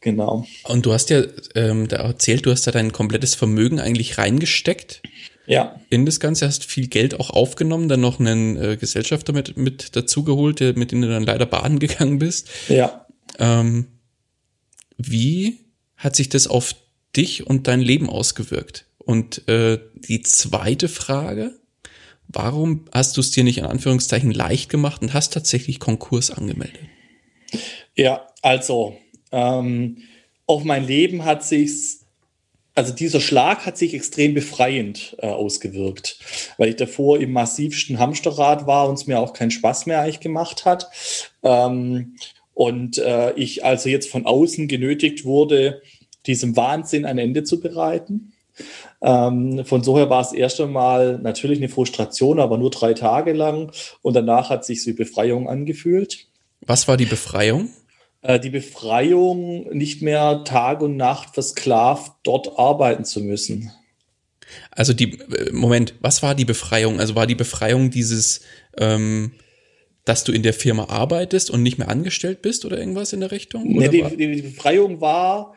[0.00, 0.46] Genau.
[0.64, 1.22] Und du hast ja
[1.54, 5.02] ähm, da erzählt, du hast da dein komplettes Vermögen eigentlich reingesteckt.
[5.46, 5.78] Ja.
[5.90, 9.96] In das Ganze hast viel Geld auch aufgenommen, dann noch einen äh, Gesellschafter mit, mit
[9.96, 12.48] dazugeholt, mit dem du dann leider baden gegangen bist.
[12.68, 13.06] Ja.
[13.38, 13.88] Ähm,
[14.96, 15.58] wie
[15.96, 16.74] hat sich das auf
[17.16, 18.86] dich und dein Leben ausgewirkt?
[18.98, 21.58] Und äh, die zweite Frage,
[22.28, 26.80] warum hast du es dir nicht in Anführungszeichen leicht gemacht und hast tatsächlich Konkurs angemeldet?
[27.96, 28.96] Ja, also
[29.32, 29.98] ähm,
[30.46, 32.06] auf mein Leben hat sich's,
[32.74, 36.18] also dieser Schlag hat sich extrem befreiend äh, ausgewirkt,
[36.56, 40.20] weil ich davor im massivsten Hamsterrad war und es mir auch keinen Spaß mehr eigentlich
[40.20, 40.88] gemacht hat.
[41.42, 42.16] Ähm,
[42.54, 45.82] und äh, ich also jetzt von außen genötigt wurde,
[46.26, 48.32] diesem Wahnsinn ein Ende zu bereiten.
[49.00, 53.32] Ähm, von so her war es erst einmal natürlich eine Frustration, aber nur drei Tage
[53.32, 53.72] lang.
[54.02, 56.26] Und danach hat sich die Befreiung angefühlt.
[56.60, 57.70] Was war die Befreiung?
[58.22, 63.72] Äh, die Befreiung, nicht mehr Tag und Nacht versklavt dort arbeiten zu müssen.
[64.70, 67.00] Also die, äh, Moment, was war die Befreiung?
[67.00, 68.42] Also war die Befreiung dieses,
[68.76, 69.32] ähm,
[70.04, 73.30] dass du in der Firma arbeitest und nicht mehr angestellt bist oder irgendwas in der
[73.30, 73.64] Richtung?
[73.66, 75.54] Nee, die, die, Befreiung war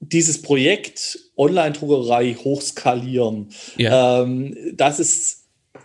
[0.00, 3.50] dieses Projekt Online-Druckerei hochskalieren.
[3.76, 4.22] Ja.
[4.22, 5.41] Ähm, das ist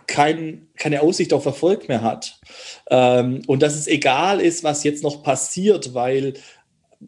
[0.08, 2.40] kein, keine Aussicht auf Erfolg mehr hat.
[2.90, 6.34] Ähm, und dass es egal ist, was jetzt noch passiert, weil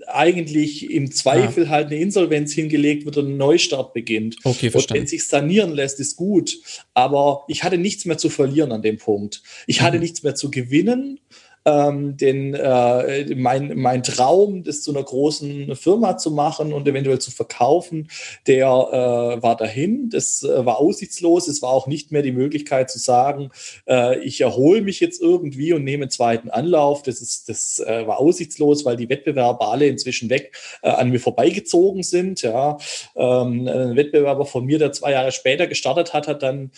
[0.06, 1.70] eigentlich im Zweifel ja.
[1.70, 4.36] halt eine Insolvenz hingelegt wird und ein Neustart beginnt.
[4.44, 5.00] Okay, verstanden.
[5.00, 6.56] Und wenn sich sanieren lässt, ist gut.
[6.94, 9.42] Aber ich hatte nichts mehr zu verlieren an dem Punkt.
[9.66, 9.84] Ich mhm.
[9.84, 11.18] hatte nichts mehr zu gewinnen
[11.64, 17.18] ähm, den, äh, mein, mein Traum, das zu einer großen Firma zu machen und eventuell
[17.18, 18.08] zu verkaufen,
[18.46, 20.08] der äh, war dahin.
[20.10, 21.48] Das äh, war aussichtslos.
[21.48, 23.50] Es war auch nicht mehr die Möglichkeit zu sagen,
[23.86, 27.02] äh, ich erhole mich jetzt irgendwie und nehme einen zweiten Anlauf.
[27.02, 31.20] Das, ist, das äh, war aussichtslos, weil die Wettbewerber alle inzwischen weg äh, an mir
[31.20, 32.42] vorbeigezogen sind.
[32.42, 32.78] Ja.
[33.16, 36.70] Ähm, ein Wettbewerber von mir, der zwei Jahre später gestartet hat, hat dann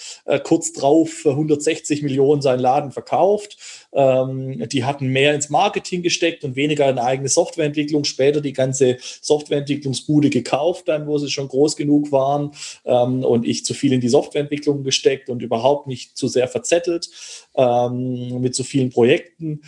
[0.45, 3.82] kurz drauf für 160 Millionen seinen Laden verkauft.
[3.95, 8.05] Ähm, die hatten mehr ins Marketing gesteckt und weniger in eigene Softwareentwicklung.
[8.05, 12.53] Später die ganze Softwareentwicklungsbude gekauft, dann wo sie schon groß genug waren
[12.85, 17.11] ähm, und ich zu viel in die Softwareentwicklung gesteckt und überhaupt nicht zu sehr verzettelt
[17.55, 19.63] ähm, mit so vielen Projekten.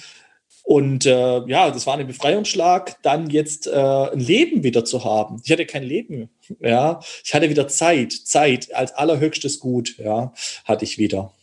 [0.65, 5.43] Und äh, ja, das war ein Befreiungsschlag, dann jetzt äh, ein Leben wieder zu haben.
[5.45, 7.01] Ich hatte kein Leben, ja.
[7.23, 10.33] Ich hatte wieder Zeit, Zeit als allerhöchstes Gut, ja,
[10.65, 11.35] hatte ich wieder.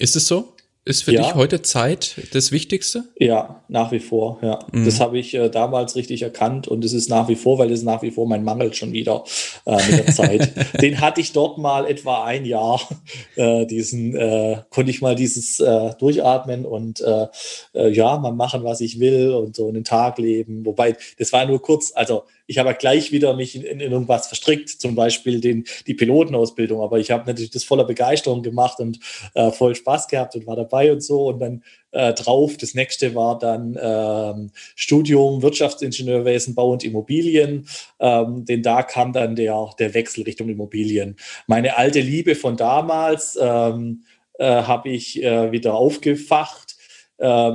[0.00, 0.54] Ist es so?
[0.88, 1.20] Ist für ja.
[1.20, 3.04] dich heute Zeit das Wichtigste?
[3.18, 4.58] Ja, nach wie vor, ja.
[4.72, 4.86] Mhm.
[4.86, 7.82] Das habe ich äh, damals richtig erkannt und es ist nach wie vor, weil es
[7.82, 9.22] nach wie vor mein Mangel schon wieder
[9.66, 10.50] äh, mit der Zeit.
[10.80, 12.80] Den hatte ich dort mal etwa ein Jahr,
[13.36, 17.26] äh, diesen, äh, konnte ich mal dieses äh, durchatmen und äh,
[17.90, 20.64] ja, mal machen, was ich will und so einen Tag leben.
[20.64, 24.70] Wobei, das war nur kurz, also ich habe gleich wieder mich in, in, irgendwas verstrickt,
[24.70, 26.80] zum Beispiel den, die Pilotenausbildung.
[26.80, 28.98] Aber ich habe natürlich das voller Begeisterung gemacht und
[29.34, 31.26] äh, voll Spaß gehabt und war dabei und so.
[31.26, 37.68] Und dann äh, drauf, das nächste war dann ähm, Studium Wirtschaftsingenieurwesen, Bau und Immobilien.
[38.00, 41.16] Ähm, denn da kam dann der, der Wechsel Richtung Immobilien.
[41.46, 44.04] Meine alte Liebe von damals ähm,
[44.38, 46.67] äh, habe ich äh, wieder aufgefacht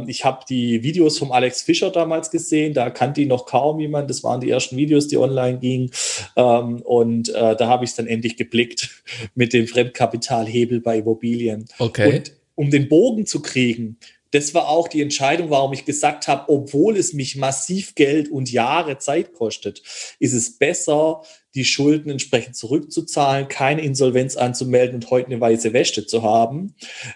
[0.08, 4.10] ich habe die Videos vom Alex Fischer damals gesehen, da kannte ihn noch kaum jemand.
[4.10, 5.92] Das waren die ersten Videos, die online gingen.
[6.36, 9.04] Ähm, und äh, da habe ich es dann endlich geblickt
[9.36, 11.66] mit dem Fremdkapitalhebel bei Immobilien.
[11.80, 12.18] Okay.
[12.18, 13.98] Und um den Bogen zu kriegen,
[14.34, 18.52] das war auch die Entscheidung, warum ich gesagt habe, obwohl es mich massiv Geld und
[18.52, 19.84] Jahre Zeit kostet,
[20.20, 21.22] ist es besser,
[21.54, 26.76] die Schulden entsprechend zurückzuzahlen, keine Insolvenz anzumelden und heute eine weiße Wäsche zu haben.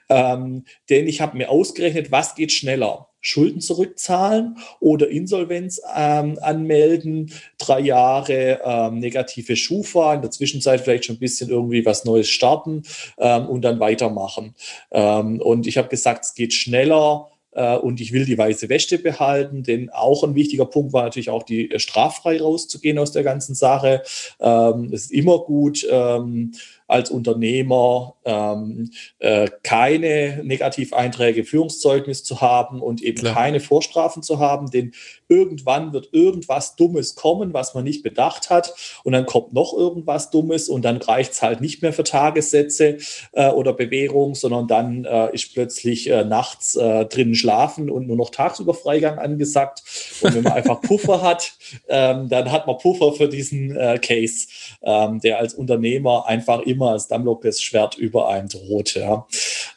[0.09, 3.09] Ähm, denn ich habe mir ausgerechnet, was geht schneller.
[3.27, 11.05] Schulden zurückzahlen oder Insolvenz ähm, anmelden, drei Jahre ähm, negative Schufa, in der Zwischenzeit vielleicht
[11.05, 12.83] schon ein bisschen irgendwie was Neues starten
[13.17, 14.55] ähm, und dann weitermachen.
[14.91, 18.97] Ähm, und ich habe gesagt, es geht schneller äh, und ich will die weiße Wäsche
[18.97, 23.23] behalten, denn auch ein wichtiger Punkt war natürlich auch die äh, straffrei rauszugehen aus der
[23.23, 24.03] ganzen Sache.
[24.39, 26.53] Ähm, es ist immer gut, ähm,
[26.87, 33.33] als Unternehmer ähm, äh, keine Negativeinträge, Führungszeugnis zu haben und eben Klar.
[33.33, 34.93] keine Vorstrafen zu haben, denn
[35.27, 38.73] irgendwann wird irgendwas Dummes kommen, was man nicht bedacht hat
[39.03, 42.97] und dann kommt noch irgendwas Dummes und dann reicht es halt nicht mehr für Tagessätze
[43.33, 48.17] äh, oder Bewährung, sondern dann äh, ist plötzlich äh, nachts äh, drinnen schlafen und nur
[48.17, 49.83] noch tagsüber Freigang angesagt
[50.21, 51.53] und wenn man einfach Puffer hat,
[51.89, 54.47] ähm, dann hat man Puffer für diesen äh, Case,
[54.81, 58.95] ähm, der als Unternehmer einfach immer als Damokles Schwert über einem droht.
[58.95, 59.27] Ja.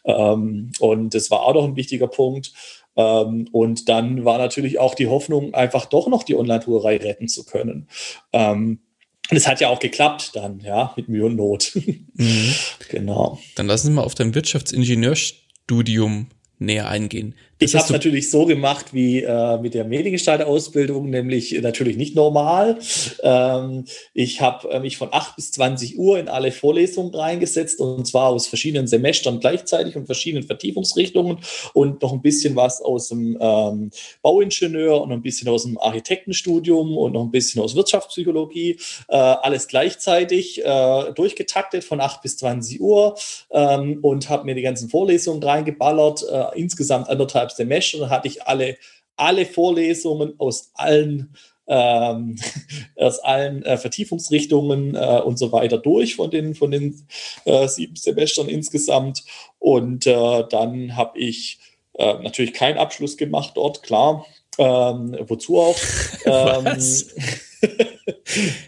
[0.05, 2.53] Ähm, und das war auch noch ein wichtiger Punkt.
[2.97, 7.45] Ähm, und dann war natürlich auch die Hoffnung, einfach doch noch die Online-Tourerei retten zu
[7.45, 7.89] können.
[8.33, 8.81] Ähm,
[9.31, 11.73] und es hat ja auch geklappt dann, ja, mit Mühe und Not.
[12.21, 12.55] Mhm.
[12.91, 13.39] Genau.
[13.55, 16.27] Dann lassen Sie mal auf dein Wirtschaftsingenieurstudium
[16.59, 17.35] näher eingehen.
[17.63, 22.79] Ich habe es natürlich so gemacht wie äh, mit der Mediengestalter-Ausbildung, nämlich natürlich nicht normal.
[23.23, 28.07] Ähm, ich habe äh, mich von 8 bis 20 Uhr in alle Vorlesungen reingesetzt und
[28.07, 31.41] zwar aus verschiedenen Semestern gleichzeitig und verschiedenen Vertiefungsrichtungen
[31.75, 33.91] und noch ein bisschen was aus dem ähm,
[34.23, 38.79] Bauingenieur und ein bisschen aus dem Architektenstudium und noch ein bisschen aus Wirtschaftspsychologie.
[39.09, 43.17] Äh, alles gleichzeitig äh, durchgetaktet von 8 bis 20 Uhr
[43.51, 46.23] ähm, und habe mir die ganzen Vorlesungen reingeballert.
[46.23, 48.77] Äh, insgesamt anderthalb Semester dann hatte ich alle,
[49.17, 51.35] alle Vorlesungen aus allen
[51.71, 52.37] ähm,
[52.97, 57.07] aus allen äh, Vertiefungsrichtungen äh, und so weiter durch von den, von den
[57.45, 59.25] äh, sieben Semestern insgesamt.
[59.59, 61.61] Und äh, dann habe ich
[61.95, 64.27] äh, natürlich keinen Abschluss gemacht dort, klar.
[64.59, 65.77] Ähm, wozu auch?
[66.27, 66.77] Ähm,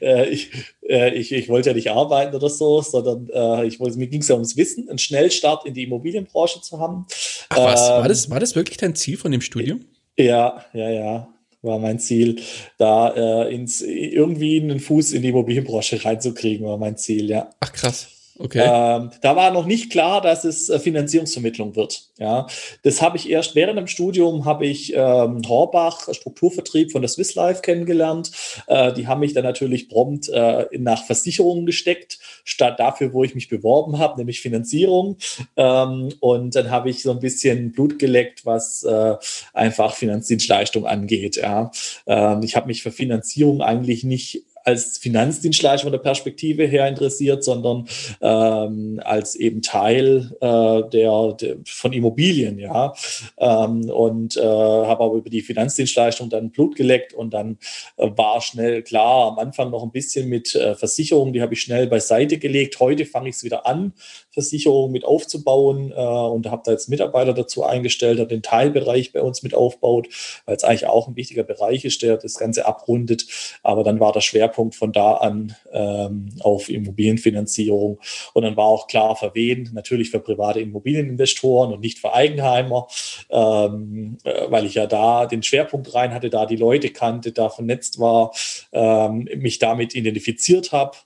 [0.01, 0.51] äh, ich,
[0.83, 3.29] ich, ich wollte ja nicht arbeiten oder so, sondern
[3.65, 7.07] ich wollte, mir ging es ja ums Wissen, einen Schnellstart in die Immobilienbranche zu haben.
[7.49, 9.85] Ach was, war, ähm, das, war das wirklich dein Ziel von dem Studium?
[10.17, 11.29] Ja, ja, ja
[11.63, 12.41] war mein Ziel,
[12.77, 17.51] da äh, ins, irgendwie einen Fuß in die Immobilienbranche reinzukriegen, war mein Ziel, ja.
[17.61, 18.09] Ach krass.
[18.39, 18.63] Okay.
[18.65, 22.09] Ähm, da war noch nicht klar, dass es äh, Finanzierungsvermittlung wird.
[22.19, 22.47] Ja,
[22.83, 27.35] das habe ich erst während dem Studium habe ich ähm, Horbach Strukturvertrieb von der Swiss
[27.35, 28.31] Life kennengelernt.
[28.69, 33.35] Äh, die haben mich dann natürlich prompt äh, nach Versicherungen gesteckt, statt dafür, wo ich
[33.35, 35.19] mich beworben habe, nämlich Finanzierung.
[35.57, 39.17] Ähm, und dann habe ich so ein bisschen Blut geleckt, was äh,
[39.53, 41.37] einfach Finanzdienstleistung angeht.
[41.37, 41.71] Ja,
[42.07, 47.45] ähm, ich habe mich für Finanzierung eigentlich nicht als Finanzdienstleister von der Perspektive her interessiert,
[47.45, 47.89] sondern
[48.21, 52.95] ähm, als eben Teil äh, der, der, von Immobilien, ja.
[53.39, 57.59] Ähm, und äh, habe aber über die Finanzdienstleistung dann Blut geleckt und dann
[57.97, 61.61] äh, war schnell klar, am Anfang noch ein bisschen mit äh, Versicherungen, die habe ich
[61.61, 62.79] schnell beiseite gelegt.
[62.81, 63.93] Heute fange ich es wieder an,
[64.31, 69.23] Versicherungen mit aufzubauen äh, und habe da jetzt Mitarbeiter dazu eingestellt, der den Teilbereich bei
[69.23, 70.09] uns mit aufbaut,
[70.47, 73.27] weil es eigentlich auch ein wichtiger Bereich ist, der das Ganze abrundet.
[73.63, 77.99] Aber dann war der Schwerpunkt Schwerpunkt von da an ähm, auf Immobilienfinanzierung.
[78.35, 79.71] Und dann war auch klar, für wen?
[79.73, 82.87] Natürlich für private Immobilieninvestoren und nicht für Eigenheimer,
[83.31, 87.49] ähm, äh, weil ich ja da den Schwerpunkt rein hatte, da die Leute kannte, da
[87.49, 88.33] vernetzt war,
[88.73, 90.97] ähm, mich damit identifiziert habe.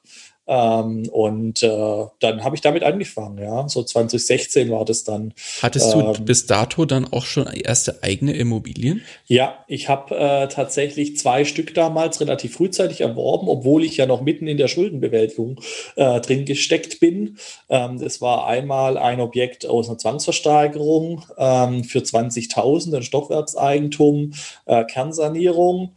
[0.48, 3.68] Ähm, und äh, dann habe ich damit angefangen, ja.
[3.68, 5.34] So 2016 war das dann.
[5.60, 9.02] Hattest du ähm, bis dato dann auch schon erste eigene Immobilien?
[9.26, 14.20] Ja, ich habe äh, tatsächlich zwei Stück damals relativ frühzeitig erworben, obwohl ich ja noch
[14.20, 15.60] mitten in der Schuldenbewältigung
[15.96, 17.38] äh, drin gesteckt bin.
[17.68, 24.32] Ähm, das war einmal ein Objekt aus einer Zwangsversteigerung ähm, für 20.000, ein Stockwerkseigentum,
[24.66, 25.92] äh, Kernsanierung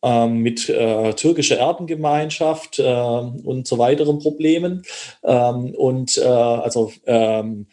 [0.00, 4.82] mit äh, türkischer Erdengemeinschaft äh, und so weiteren Problemen.
[5.24, 7.66] Ähm, und äh, also ähm,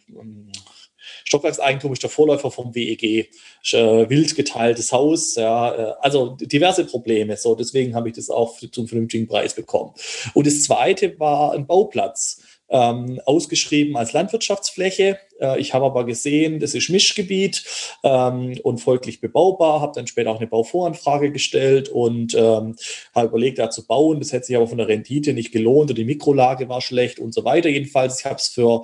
[1.25, 7.35] Stockwerkseigentum ist der Vorläufer vom WEG, äh, wild geteiltes Haus, ja, äh, also diverse Probleme.
[7.35, 9.93] So, deswegen habe ich das auch zum vernünftigen Preis bekommen.
[10.33, 15.19] Und das zweite war ein Bauplatz ähm, ausgeschrieben als Landwirtschaftsfläche.
[15.39, 17.63] Äh, ich habe aber gesehen, das ist Mischgebiet
[18.03, 22.75] ähm, und folglich bebaubar, habe dann später auch eine Bauvoranfrage gestellt und ähm,
[23.13, 24.19] habe überlegt, da zu bauen.
[24.19, 27.33] Das hätte sich aber von der Rendite nicht gelohnt und die Mikrolage war schlecht und
[27.33, 27.69] so weiter.
[27.69, 28.81] Jedenfalls, ich habe es für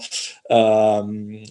[0.50, 1.44] ähm,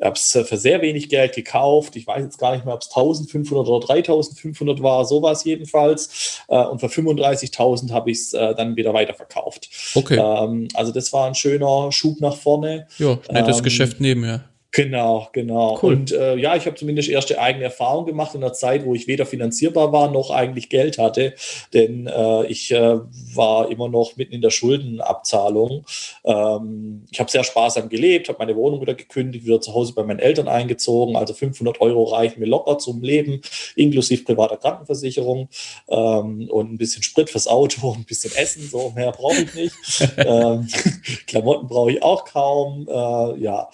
[0.00, 1.96] habe es für sehr wenig Geld gekauft.
[1.96, 6.42] Ich weiß jetzt gar nicht mehr, ob es 1500 oder 3500 war, sowas jedenfalls.
[6.48, 9.68] Äh, und für 35.000 habe ich es dann wieder weiterverkauft.
[9.94, 10.18] Okay.
[10.18, 12.86] Ähm, also das war ein schöner Schub nach vorne.
[12.98, 14.44] Ja, nettes ähm, Geschäft nebenher.
[14.70, 15.78] Genau, genau.
[15.82, 15.94] Cool.
[15.94, 19.06] Und äh, ja, ich habe zumindest erste eigene Erfahrung gemacht in einer Zeit, wo ich
[19.08, 21.34] weder finanzierbar war noch eigentlich Geld hatte,
[21.72, 22.98] denn äh, ich äh,
[23.34, 25.86] war immer noch mitten in der Schuldenabzahlung.
[26.24, 30.02] Ähm, ich habe sehr sparsam gelebt, habe meine Wohnung wieder gekündigt, wieder zu Hause bei
[30.02, 31.16] meinen Eltern eingezogen.
[31.16, 33.40] Also 500 Euro reichen mir locker zum Leben,
[33.74, 35.48] inklusive privater Krankenversicherung
[35.88, 39.74] ähm, und ein bisschen Sprit fürs Auto, ein bisschen Essen, so mehr brauche ich nicht.
[40.18, 40.68] ähm,
[41.26, 42.86] Klamotten brauche ich auch kaum.
[42.86, 43.70] Äh, ja,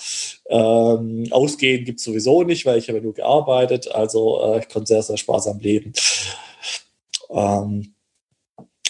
[0.49, 3.91] ähm, ausgehen gibt es sowieso nicht, weil ich habe nur gearbeitet.
[3.93, 5.93] Also äh, ich konnte sehr, sehr sparsam leben.
[7.31, 7.95] Ähm,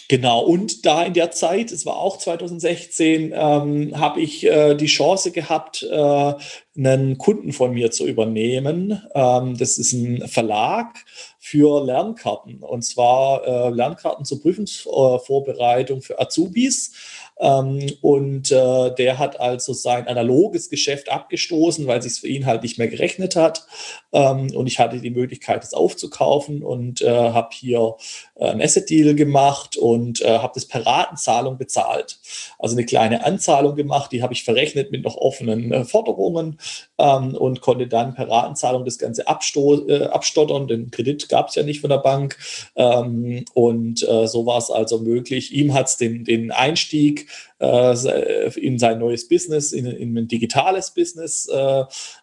[0.09, 4.87] Genau, und da in der Zeit, es war auch 2016, ähm, habe ich äh, die
[4.87, 6.35] Chance gehabt, äh,
[6.77, 9.03] einen Kunden von mir zu übernehmen.
[9.15, 10.95] Ähm, das ist ein Verlag
[11.39, 16.93] für Lernkarten, und zwar äh, Lernkarten zur Prüfungsvorbereitung für Azubis.
[17.39, 22.63] Ähm, und äh, der hat also sein analoges Geschäft abgestoßen, weil sich für ihn halt
[22.63, 23.67] nicht mehr gerechnet hat.
[24.15, 27.97] Ähm, und ich hatte die Möglichkeit, das aufzukaufen und äh, habe hier
[28.37, 32.19] äh, ein Asset-Deal gemacht und äh, habe das per Ratenzahlung bezahlt.
[32.59, 36.59] Also eine kleine Anzahlung gemacht, die habe ich verrechnet mit noch offenen äh, Forderungen
[36.99, 40.69] ähm, und konnte dann per Ratenzahlung das Ganze äh, abstottern.
[40.69, 42.39] Den Kredit gab es ja nicht von der Bank.
[42.77, 45.53] Ähm, und so war es also möglich.
[45.53, 51.49] Ihm hat es den, den Einstieg in sein neues Business, in, in ein digitales Business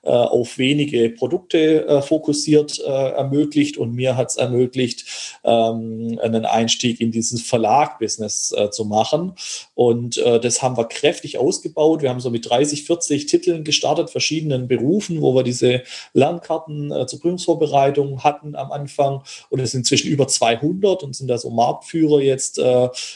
[0.04, 5.06] auf wenige Produkte fokussiert ermöglicht und mir hat es ermöglicht,
[5.44, 9.34] ähm, einen Einstieg in dieses Verlag-Business zu machen.
[9.74, 12.02] Und das haben wir kräftig ausgebaut.
[12.02, 17.20] Wir haben so mit 30, 40 Titeln gestartet, verschiedenen Berufen, wo wir diese Lernkarten zur
[17.20, 19.24] Prüfungsvorbereitung hatten am Anfang.
[19.50, 22.62] Und es sind inzwischen über 200 und sind da so Marktführer jetzt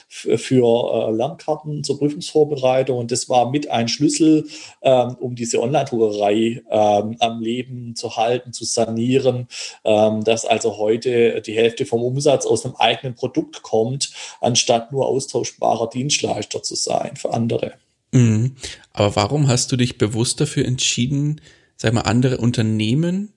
[0.07, 2.15] für Lernkarten zur Prüfungsvorbereitung.
[2.15, 4.47] Prüfungsvorbereitung und das war mit ein Schlüssel,
[4.81, 9.47] ähm, um diese Online-Druckerei ähm, am Leben zu halten, zu sanieren,
[9.83, 15.05] ähm, dass also heute die Hälfte vom Umsatz aus einem eigenen Produkt kommt, anstatt nur
[15.05, 17.73] austauschbarer Dienstleister zu sein für andere.
[18.11, 18.55] Mhm.
[18.93, 21.41] Aber warum hast du dich bewusst dafür entschieden,
[21.75, 23.33] sag mal, andere Unternehmen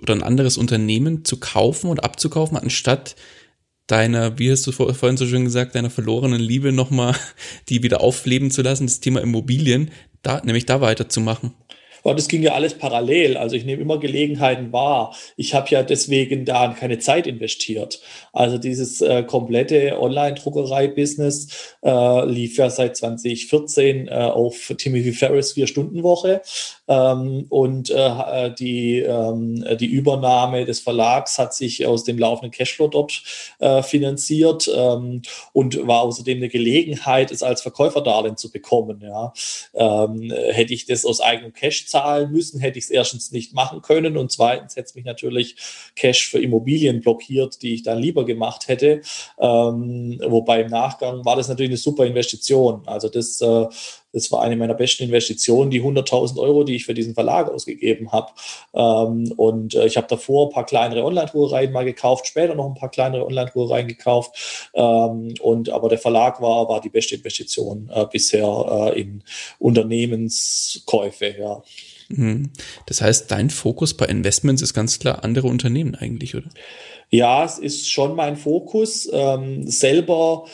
[0.00, 3.14] oder ein anderes Unternehmen zu kaufen und abzukaufen, anstatt
[3.86, 7.14] deiner, wie hast du vorhin so schön gesagt, deiner verlorenen Liebe nochmal,
[7.68, 9.90] die wieder aufleben zu lassen, das Thema Immobilien,
[10.22, 11.52] da, nämlich da weiterzumachen.
[12.02, 13.36] Und das ging ja alles parallel.
[13.36, 15.14] Also ich nehme immer Gelegenheiten wahr.
[15.36, 18.00] Ich habe ja deswegen da keine Zeit investiert.
[18.32, 26.42] Also dieses äh, komplette Online-Druckerei-Business äh, lief ja seit 2014 äh, auf Timothy Ferris Vier-Stunden-Woche.
[26.88, 32.88] Ähm, und äh, die, ähm, die Übernahme des Verlags hat sich aus dem laufenden Cashflow
[32.88, 33.22] dort
[33.60, 35.22] äh, finanziert ähm,
[35.52, 39.00] und war außerdem eine Gelegenheit, es als Verkäuferdarlehen zu bekommen.
[39.02, 39.32] Ja.
[39.74, 43.82] Ähm, hätte ich das aus eigenem Cash zahlen müssen, hätte ich es erstens nicht machen
[43.82, 45.56] können und zweitens hätte es mich natürlich
[45.94, 49.02] Cash für Immobilien blockiert, die ich dann lieber gemacht hätte.
[49.38, 52.82] Ähm, wobei im Nachgang war das natürlich eine super Investition.
[52.86, 53.66] Also das äh,
[54.12, 58.12] das war eine meiner besten Investitionen, die 100.000 Euro, die ich für diesen Verlag ausgegeben
[58.12, 58.32] habe.
[58.74, 62.74] Ähm, und äh, ich habe davor ein paar kleinere Online-Druckereien mal gekauft, später noch ein
[62.74, 64.70] paar kleinere Online-Druckereien gekauft.
[64.74, 69.22] Ähm, und aber der Verlag war, war die beste Investition äh, bisher äh, in
[69.58, 71.62] Unternehmenskäufe, ja.
[72.08, 72.50] Mhm.
[72.86, 76.48] Das heißt, dein Fokus bei Investments ist ganz klar andere Unternehmen eigentlich, oder?
[77.08, 79.08] Ja, es ist schon mein Fokus.
[79.12, 80.46] Ähm, selber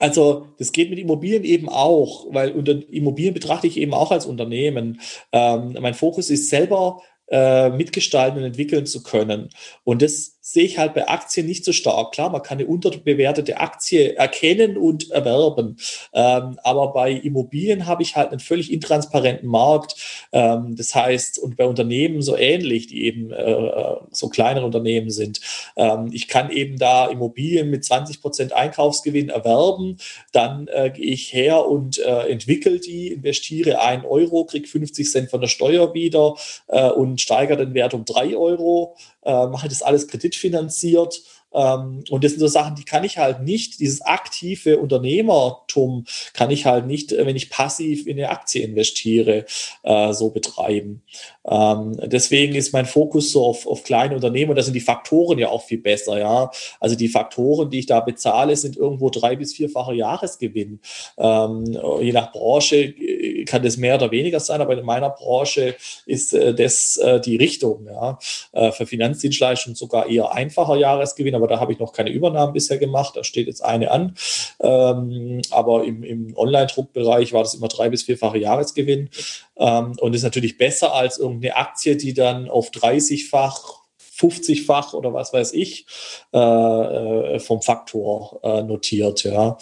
[0.00, 4.26] also das geht mit Immobilien eben auch, weil unter Immobilien betrachte ich eben auch als
[4.26, 5.00] Unternehmen.
[5.30, 9.50] Ähm, mein Fokus ist selber äh, mitgestalten und entwickeln zu können.
[9.84, 12.10] Und das sehe ich halt bei Aktien nicht so stark.
[12.10, 15.76] Klar, man kann eine unterbewertete Aktie erkennen und erwerben.
[16.12, 19.94] Ähm, aber bei Immobilien habe ich halt einen völlig intransparenten Markt.
[20.32, 23.70] Ähm, das heißt, und bei Unternehmen so ähnlich, die eben äh,
[24.10, 25.40] so kleinere Unternehmen sind.
[25.76, 29.98] Ähm, ich kann eben da Immobilien mit 20 Prozent Einkaufsgewinn erwerben.
[30.32, 35.30] Dann äh, gehe ich her und äh, entwickle die, investiere einen Euro, kriege 50 Cent
[35.30, 36.34] von der Steuer wieder
[36.66, 42.24] äh, und steigere den Wert um drei Euro äh, mache das alles kreditfinanziert ähm, und
[42.24, 46.86] das sind so Sachen, die kann ich halt nicht, dieses aktive Unternehmertum kann ich halt
[46.86, 49.46] nicht, wenn ich passiv in eine Aktie investiere,
[49.82, 51.02] äh, so betreiben.
[51.44, 55.38] Ähm, deswegen ist mein Fokus so auf, auf kleine Unternehmen und da sind die Faktoren
[55.38, 56.50] ja auch viel besser, ja.
[56.78, 60.80] Also die Faktoren, die ich da bezahle, sind irgendwo drei bis vierfacher Jahresgewinn.
[61.18, 65.76] Ähm, je nach Branche äh, kann das mehr oder weniger sein, aber in meiner Branche
[66.06, 68.18] ist äh, das äh, die Richtung, ja.
[68.52, 72.78] Äh, für Finanzdienstleistungen sogar eher einfacher Jahresgewinn, aber da habe ich noch keine Übernahmen bisher
[72.78, 73.16] gemacht.
[73.16, 74.14] Da steht jetzt eine an.
[74.60, 79.10] Ähm, aber im, im Online-Druckbereich war das immer drei- bis vierfache Jahresgewinn.
[79.56, 83.80] Ähm, und ist natürlich besser als irgendeine Aktie, die dann auf 30-fach
[84.20, 85.86] 50-fach oder was weiß ich
[86.34, 89.24] äh, äh, vom Faktor äh, notiert.
[89.24, 89.56] Ja.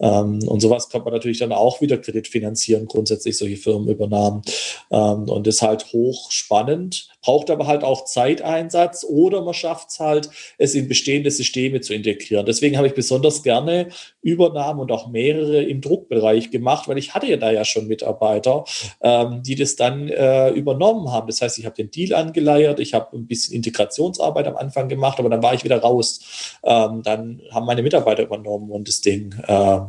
[0.00, 4.42] Ähm, und sowas kann man natürlich dann auch wieder kreditfinanzieren, grundsätzlich solche Firmenübernahmen.
[4.90, 10.30] Ähm, und ist halt hochspannend, braucht aber halt auch Zeiteinsatz oder man schafft es halt,
[10.58, 12.46] es in bestehende Systeme zu integrieren.
[12.46, 13.88] Deswegen habe ich besonders gerne
[14.22, 18.64] Übernahmen und auch mehrere im Druckbereich gemacht, weil ich hatte ja da ja schon Mitarbeiter,
[19.02, 21.26] ähm, die das dann äh, übernommen haben.
[21.26, 25.18] Das heißt, ich habe den Deal angeleiert, ich habe ein bisschen Integrationsarbeit am Anfang gemacht,
[25.18, 26.20] aber dann war ich wieder raus.
[26.62, 29.80] Ähm, dann haben meine Mitarbeiter übernommen und das Ding äh,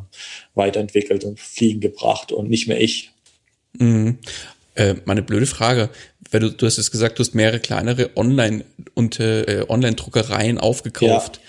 [0.56, 3.12] weiterentwickelt und fliegen gebracht und nicht mehr ich.
[3.74, 4.20] Mhm.
[4.76, 5.90] Äh, meine blöde Frage,
[6.32, 11.42] weil du, du hast es gesagt, du hast mehrere kleinere Online- und äh, Online-Druckereien aufgekauft.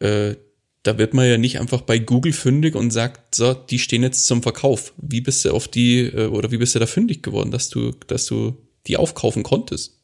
[0.00, 0.08] Ja.
[0.08, 0.36] Äh,
[0.82, 4.26] da wird man ja nicht einfach bei Google fündig und sagt, so, die stehen jetzt
[4.26, 4.92] zum Verkauf.
[4.98, 7.92] Wie bist du auf die, äh, oder wie bist du da fündig geworden, dass du,
[8.06, 9.96] dass du die aufkaufen konntest?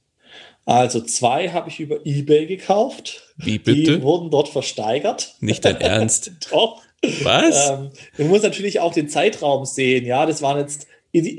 [0.64, 3.22] Also zwei habe ich über Ebay gekauft.
[3.36, 3.96] Wie bitte?
[3.96, 5.34] Die wurden dort versteigert.
[5.40, 6.32] Nicht dein Ernst.
[6.50, 6.82] Doch.
[7.22, 7.70] Was?
[7.70, 10.04] Ähm, man muss natürlich auch den Zeitraum sehen.
[10.04, 10.86] Ja, das waren jetzt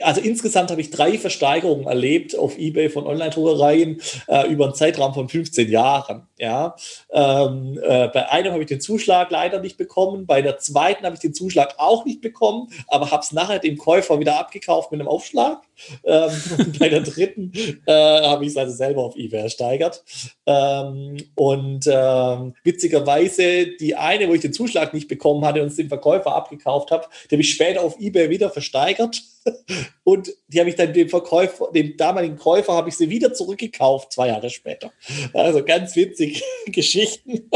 [0.02, 5.14] also insgesamt habe ich drei Versteigerungen erlebt auf eBay von Online-Druckereien äh, über einen Zeitraum
[5.14, 6.28] von 15 Jahren.
[6.38, 6.76] Ja,
[7.12, 11.16] ähm, äh, bei einem habe ich den Zuschlag leider nicht bekommen, bei der zweiten habe
[11.16, 15.00] ich den Zuschlag auch nicht bekommen, aber habe es nachher dem Käufer wieder abgekauft mit
[15.00, 15.64] einem Aufschlag.
[16.04, 16.32] Ähm,
[16.80, 17.52] bei der dritten
[17.86, 20.04] äh, habe ich es also selber auf eBay ersteigert.
[20.46, 25.76] Ähm, und ähm, witzigerweise die eine, wo ich den Zuschlag nicht bekommen hatte und es
[25.76, 29.22] dem Verkäufer abgekauft habe, die habe ich später auf eBay wieder versteigert
[30.04, 34.14] und die habe ich dann dem Verkäufer, dem damaligen Käufer, habe ich sie wieder zurückgekauft,
[34.14, 34.92] zwei Jahre später.
[35.34, 37.50] Also ganz witzig Geschichten.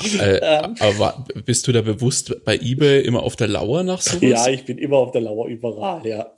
[0.00, 0.74] Äh, ähm.
[0.80, 4.22] aber bist du da bewusst bei eBay immer auf der Lauer nach sowas?
[4.22, 6.32] Ja, ich bin immer auf der Lauer überall, ja.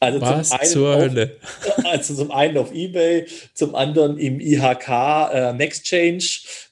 [0.00, 1.36] Also Was zum einen zur auf, Hölle?
[1.84, 4.88] Also zum einen auf eBay, zum anderen im IHK
[5.32, 6.24] äh, Nextchange,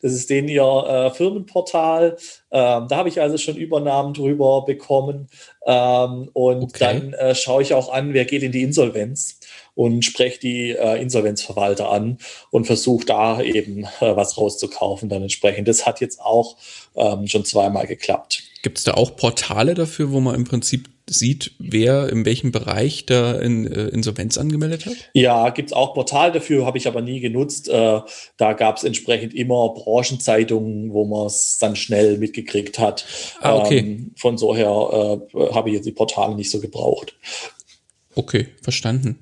[0.02, 2.16] das ist den ihr äh, Firmenportal.
[2.50, 5.28] Ähm, da habe ich also schon Übernahmen drüber bekommen.
[5.66, 6.78] Ähm, und okay.
[6.78, 9.38] dann äh, schaue ich auch an, wer geht in die Insolvenz
[9.74, 12.18] und spreche die äh, Insolvenzverwalter an
[12.50, 15.68] und versuche da eben äh, was rauszukaufen dann entsprechend.
[15.68, 16.56] Das hat jetzt auch
[16.96, 18.42] ähm, schon zweimal geklappt.
[18.62, 23.04] Gibt es da auch Portale dafür, wo man im Prinzip sieht, wer in welchem Bereich
[23.04, 24.94] da in, äh, Insolvenz angemeldet hat?
[25.12, 27.68] Ja, gibt es auch Portale dafür, habe ich aber nie genutzt.
[27.68, 28.00] Äh,
[28.38, 33.04] da gab es entsprechend immer Branchenzeitungen, wo man es dann schnell mitgekriegt hat.
[33.40, 33.80] Ah, okay.
[33.80, 37.14] Ähm, von so her äh, habe ich jetzt die Portale nicht so gebraucht.
[38.14, 39.18] Okay, verstanden.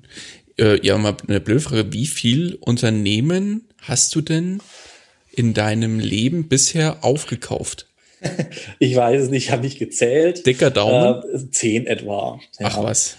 [0.57, 1.93] Äh, ja, mal eine blöde Frage.
[1.93, 4.61] Wie viel Unternehmen hast du denn
[5.31, 7.87] in deinem Leben bisher aufgekauft?
[8.79, 10.45] Ich weiß es nicht, habe nicht gezählt.
[10.45, 11.23] Dicker Daumen?
[11.33, 12.39] Äh, zehn etwa.
[12.59, 12.67] Ja.
[12.69, 13.17] Ach was.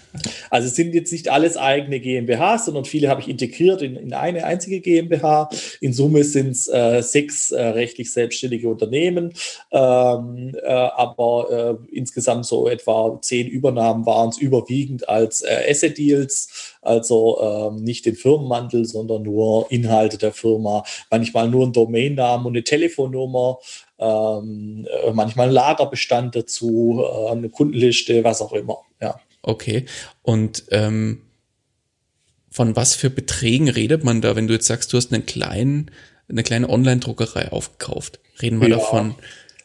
[0.49, 4.13] Also es sind jetzt nicht alles eigene GmbHs, sondern viele habe ich integriert in, in
[4.13, 5.49] eine einzige GmbH.
[5.81, 9.33] In Summe sind es äh, sechs äh, rechtlich selbstständige Unternehmen,
[9.71, 16.74] ähm, äh, aber äh, insgesamt so etwa zehn Übernahmen waren es überwiegend als äh, Asset-Deals,
[16.85, 22.53] also ähm, nicht den Firmenmantel, sondern nur Inhalte der Firma, manchmal nur ein Domainnamen und
[22.53, 23.57] eine Telefonnummer,
[23.97, 28.79] ähm, äh, manchmal ein Lagerbestand dazu, äh, eine Kundenliste, was auch immer.
[29.01, 29.19] Ja.
[29.41, 29.85] Okay.
[30.21, 31.21] Und ähm,
[32.49, 35.91] von was für Beträgen redet man da, wenn du jetzt sagst, du hast einen kleinen,
[36.29, 38.19] eine kleine Online-Druckerei aufgekauft?
[38.41, 38.77] Reden wir ja.
[38.77, 39.15] davon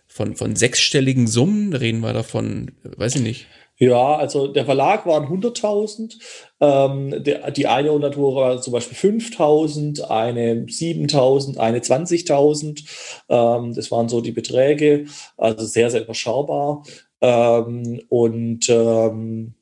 [0.09, 1.73] von, von sechsstelligen Summen?
[1.73, 3.47] Reden wir davon, weiß ich nicht.
[3.83, 6.19] Ja, also der Verlag waren 100.000,
[6.61, 12.85] ähm, die eine Natur war zum Beispiel 5.000, eine 7.000, eine 20.000.
[13.31, 15.07] Ähm, das waren so die Beträge,
[15.39, 16.83] also sehr, sehr überschaubar.
[17.23, 19.55] Ähm, und ähm,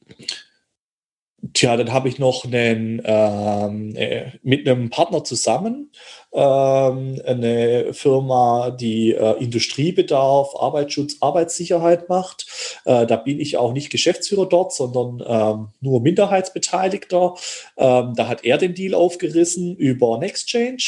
[1.54, 5.92] Tja, dann habe ich noch einen, ähm, äh, mit einem Partner zusammen
[6.32, 12.46] ähm, eine Firma, die äh, Industriebedarf, Arbeitsschutz, Arbeitssicherheit macht.
[12.84, 17.34] Äh, da bin ich auch nicht Geschäftsführer dort, sondern ähm, nur Minderheitsbeteiligter.
[17.76, 20.78] Ähm, da hat er den Deal aufgerissen über Nextchange.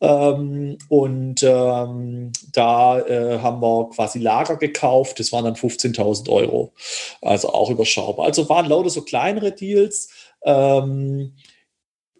[0.00, 5.20] Ähm, und ähm, da äh, haben wir quasi Lager gekauft.
[5.20, 6.72] Das waren dann 15.000 Euro.
[7.20, 8.26] Also auch überschaubar.
[8.26, 10.08] Also waren lauter so kleinere Deals.
[10.44, 11.34] Ähm,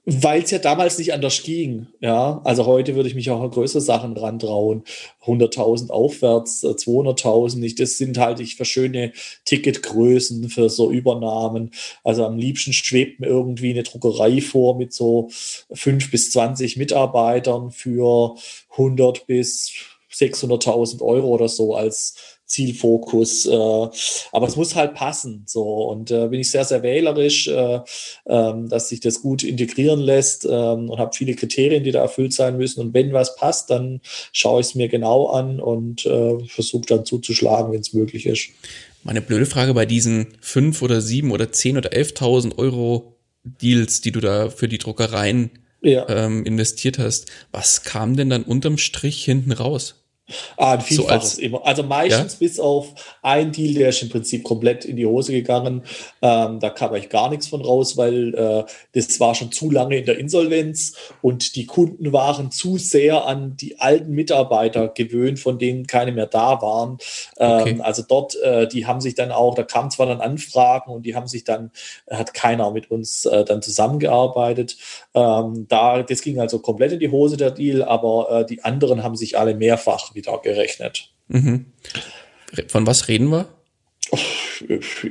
[0.04, 1.86] weil es ja damals nicht anders ging.
[2.00, 4.82] Ja, also heute würde ich mich auch an größere Sachen rantrauen.
[5.24, 7.78] 100.000 aufwärts, 200.000 nicht.
[7.80, 9.12] Das sind halt ich für schöne
[9.44, 11.72] Ticketgrößen für so Übernahmen.
[12.02, 15.28] Also am liebsten schwebt mir irgendwie eine Druckerei vor mit so
[15.72, 18.36] 5 bis 20 Mitarbeitern für
[18.72, 19.72] 100 bis
[20.12, 23.46] 600.000 Euro oder so als Zielfokus.
[23.46, 23.50] Äh,
[24.32, 25.44] aber es muss halt passen.
[25.46, 27.80] So und äh, bin ich sehr, sehr wählerisch, äh,
[28.26, 32.32] ähm, dass sich das gut integrieren lässt ähm, und habe viele Kriterien, die da erfüllt
[32.32, 32.80] sein müssen.
[32.80, 34.00] Und wenn was passt, dann
[34.32, 38.48] schaue ich es mir genau an und äh, versuche dann zuzuschlagen, wenn es möglich ist.
[39.04, 44.12] Meine blöde Frage bei diesen fünf oder sieben oder zehn oder elftausend Euro Deals, die
[44.12, 45.50] du da für die Druckereien
[45.82, 46.06] ja.
[46.08, 49.99] ähm, investiert hast, was kam denn dann unterm Strich hinten raus?
[50.56, 51.66] Ah, ein Vielfaches so immer.
[51.66, 52.38] Also meistens ja?
[52.40, 55.82] bis auf ein Deal, der ist im Prinzip komplett in die Hose gegangen.
[56.22, 58.64] Ähm, da kam eigentlich gar nichts von raus, weil äh,
[58.94, 63.56] das war schon zu lange in der Insolvenz und die Kunden waren zu sehr an
[63.56, 66.98] die alten Mitarbeiter gewöhnt, von denen keine mehr da waren.
[67.38, 67.78] Ähm, okay.
[67.80, 71.14] Also dort, äh, die haben sich dann auch, da kamen zwar dann Anfragen und die
[71.14, 71.70] haben sich dann,
[72.10, 74.76] hat keiner mit uns äh, dann zusammengearbeitet.
[75.14, 79.02] Ähm, da, das ging also komplett in die Hose, der Deal, aber äh, die anderen
[79.02, 81.10] haben sich alle mehrfach wieder gerechnet.
[81.28, 81.66] Mhm.
[82.68, 83.46] Von was reden wir?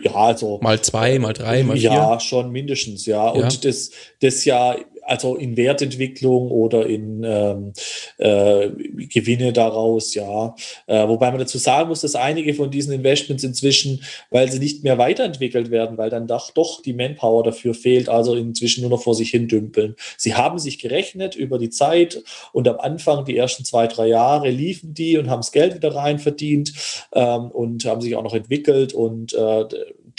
[0.03, 0.59] Ja, also.
[0.61, 1.91] Mal zwei, mal drei, mal vier.
[1.91, 3.25] Ja, schon mindestens, ja.
[3.25, 3.29] ja.
[3.31, 3.91] Und das,
[4.21, 4.75] das ja
[5.09, 7.73] also in Wertentwicklung oder in ähm,
[8.17, 8.69] äh,
[9.07, 10.55] Gewinne daraus, ja.
[10.85, 14.83] Äh, wobei man dazu sagen muss, dass einige von diesen Investments inzwischen, weil sie nicht
[14.83, 19.01] mehr weiterentwickelt werden, weil dann doch, doch die Manpower dafür fehlt, also inzwischen nur noch
[19.01, 19.95] vor sich hin dümpeln.
[20.17, 24.49] Sie haben sich gerechnet über die Zeit und am Anfang, die ersten zwei, drei Jahre,
[24.49, 26.73] liefen die und haben das Geld wieder rein verdient
[27.13, 29.65] ähm, und haben sich auch noch entwickelt und äh,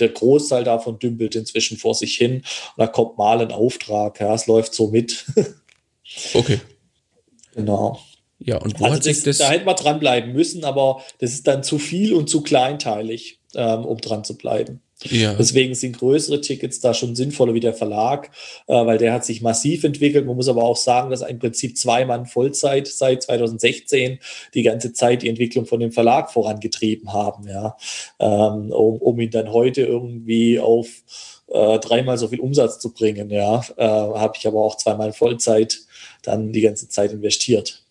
[0.00, 2.44] der Großteil davon dümpelt inzwischen vor sich hin und
[2.78, 4.20] da kommt mal ein Auftrag.
[4.20, 5.26] Ja, es läuft so mit.
[6.34, 6.60] okay.
[7.54, 8.00] Genau.
[8.38, 9.38] Ja, und wo also hat das, sich das.
[9.38, 13.84] Da hätten wir dranbleiben müssen, aber das ist dann zu viel und zu kleinteilig, ähm,
[13.84, 14.80] um dran zu bleiben.
[15.04, 15.34] Ja.
[15.34, 18.30] Deswegen sind größere Tickets da schon sinnvoller wie der Verlag,
[18.66, 20.26] äh, weil der hat sich massiv entwickelt.
[20.26, 24.18] Man muss aber auch sagen, dass im Prinzip zwei Mann Vollzeit seit 2016
[24.54, 27.76] die ganze Zeit die Entwicklung von dem Verlag vorangetrieben haben, ja,
[28.18, 30.88] ähm, um, um ihn dann heute irgendwie auf
[31.48, 35.80] äh, dreimal so viel Umsatz zu bringen, ja, äh, habe ich aber auch zweimal Vollzeit
[36.22, 37.82] dann die ganze Zeit investiert.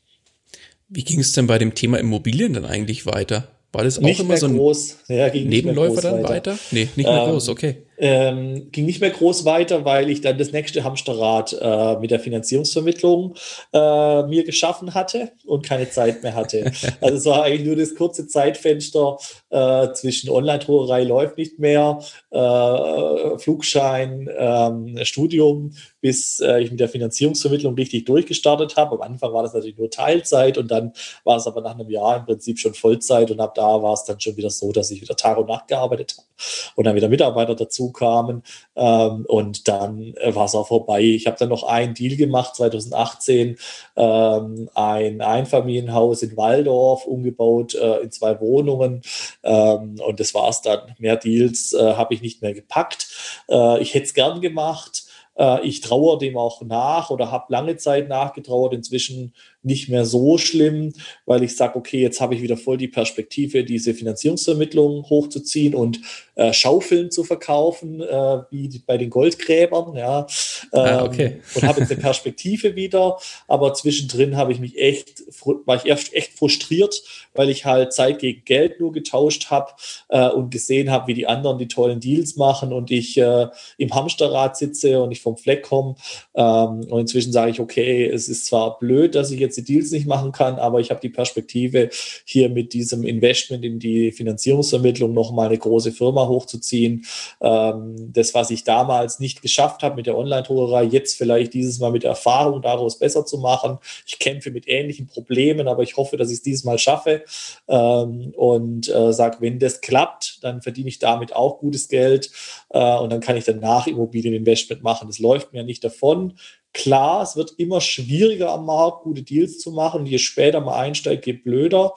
[0.87, 3.47] Wie ging es denn bei dem Thema Immobilien dann eigentlich weiter?
[3.71, 4.97] War das auch nicht immer so ein groß.
[5.07, 6.29] Ja, Nebenläufer dann weiter?
[6.29, 6.59] weiter?
[6.71, 10.37] Nee, nicht mehr ähm, groß, okay ähm, ging nicht mehr groß weiter, weil ich dann
[10.37, 13.35] das nächste Hamsterrad äh, mit der Finanzierungsvermittlung
[13.73, 16.71] äh, mir geschaffen hatte und keine Zeit mehr hatte.
[17.01, 19.17] also es war eigentlich nur das kurze Zeitfenster
[19.49, 21.99] äh, zwischen Online-Druckerei läuft nicht mehr,
[22.31, 28.95] äh, Flugschein, ähm, Studium, bis äh, ich mit der Finanzierungsvermittlung richtig durchgestartet habe.
[28.95, 30.93] Am Anfang war das natürlich nur Teilzeit und dann
[31.25, 34.05] war es aber nach einem Jahr im Prinzip schon Vollzeit und ab da war es
[34.05, 36.28] dann schon wieder so, dass ich wieder Tag und Nacht gearbeitet habe
[36.75, 38.43] und dann wieder Mitarbeiter dazu kamen.
[38.75, 41.01] Ähm, und dann äh, war es auch vorbei.
[41.01, 43.57] Ich habe dann noch einen Deal gemacht, 2018,
[43.95, 49.01] ähm, ein Einfamilienhaus in Waldorf, umgebaut äh, in zwei Wohnungen.
[49.43, 50.95] Ähm, und das war es dann.
[50.99, 53.07] Mehr Deals äh, habe ich nicht mehr gepackt.
[53.49, 55.05] Äh, ich hätte es gern gemacht.
[55.39, 58.73] Äh, ich traue dem auch nach oder habe lange Zeit nachgetrauert.
[58.73, 59.33] Inzwischen
[59.63, 60.93] nicht mehr so schlimm,
[61.25, 65.99] weil ich sage, okay, jetzt habe ich wieder voll die Perspektive, diese Finanzierungsvermittlung hochzuziehen und
[66.39, 70.25] äh, Schaufeln zu verkaufen, äh, wie bei den Goldgräbern, ja.
[70.71, 71.41] Ah, ähm, ah, okay.
[71.55, 73.17] und habe jetzt eine Perspektive wieder,
[73.47, 75.23] aber zwischendrin habe ich mich echt,
[75.65, 79.71] war ich echt, echt frustriert, weil ich halt Zeit gegen Geld nur getauscht habe
[80.07, 83.93] äh, und gesehen habe, wie die anderen die tollen Deals machen und ich äh, im
[83.93, 85.95] Hamsterrad sitze und ich vom Fleck komme.
[86.33, 89.73] Ähm, und inzwischen sage ich, okay, es ist zwar blöd, dass ich jetzt jetzt die
[89.73, 91.89] Deals nicht machen kann, aber ich habe die Perspektive,
[92.25, 97.05] hier mit diesem Investment in die Finanzierungsvermittlung nochmal eine große Firma hochzuziehen.
[97.41, 101.91] Ähm, das, was ich damals nicht geschafft habe mit der Online-Druckerei, jetzt vielleicht dieses Mal
[101.91, 103.79] mit Erfahrung daraus besser zu machen.
[104.05, 107.23] Ich kämpfe mit ähnlichen Problemen, aber ich hoffe, dass ich es dieses Mal schaffe
[107.67, 112.31] ähm, und äh, sage, wenn das klappt, dann verdiene ich damit auch gutes Geld
[112.69, 115.07] äh, und dann kann ich danach Immobilieninvestment machen.
[115.07, 116.33] Das läuft mir nicht davon.
[116.73, 120.05] Klar, es wird immer schwieriger am Markt, gute Deals zu machen.
[120.05, 121.93] Je später man einsteigt, je blöder.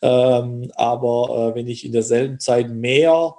[0.00, 3.34] Ähm, aber äh, wenn ich in derselben Zeit mehr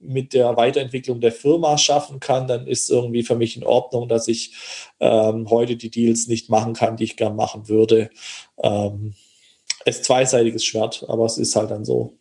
[0.00, 4.28] mit der Weiterentwicklung der Firma schaffen kann, dann ist irgendwie für mich in Ordnung, dass
[4.28, 4.52] ich
[5.00, 8.10] ähm, heute die Deals nicht machen kann, die ich gern machen würde.
[8.62, 9.14] Ähm,
[9.84, 12.14] es ist zweiseitiges Schwert, aber es ist halt dann so.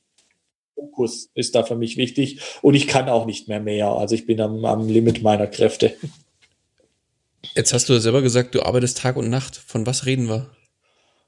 [0.76, 3.88] Fokus ist da für mich wichtig und ich kann auch nicht mehr mehr.
[3.88, 5.96] Also ich bin am, am Limit meiner Kräfte.
[7.56, 9.56] Jetzt hast du ja selber gesagt, du arbeitest Tag und Nacht.
[9.56, 10.52] Von was reden wir?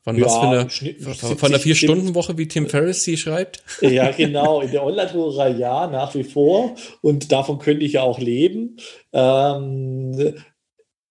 [0.10, 3.64] Von ja, was für eine, von, von der Vier-Stunden-Woche, wie Tim Ferriss sie schreibt?
[3.82, 4.62] Ja, genau.
[4.62, 6.76] In der Online-Druckerei ja, nach wie vor.
[7.02, 8.78] Und davon könnte ich ja auch leben.
[9.14, 10.34] Ähm,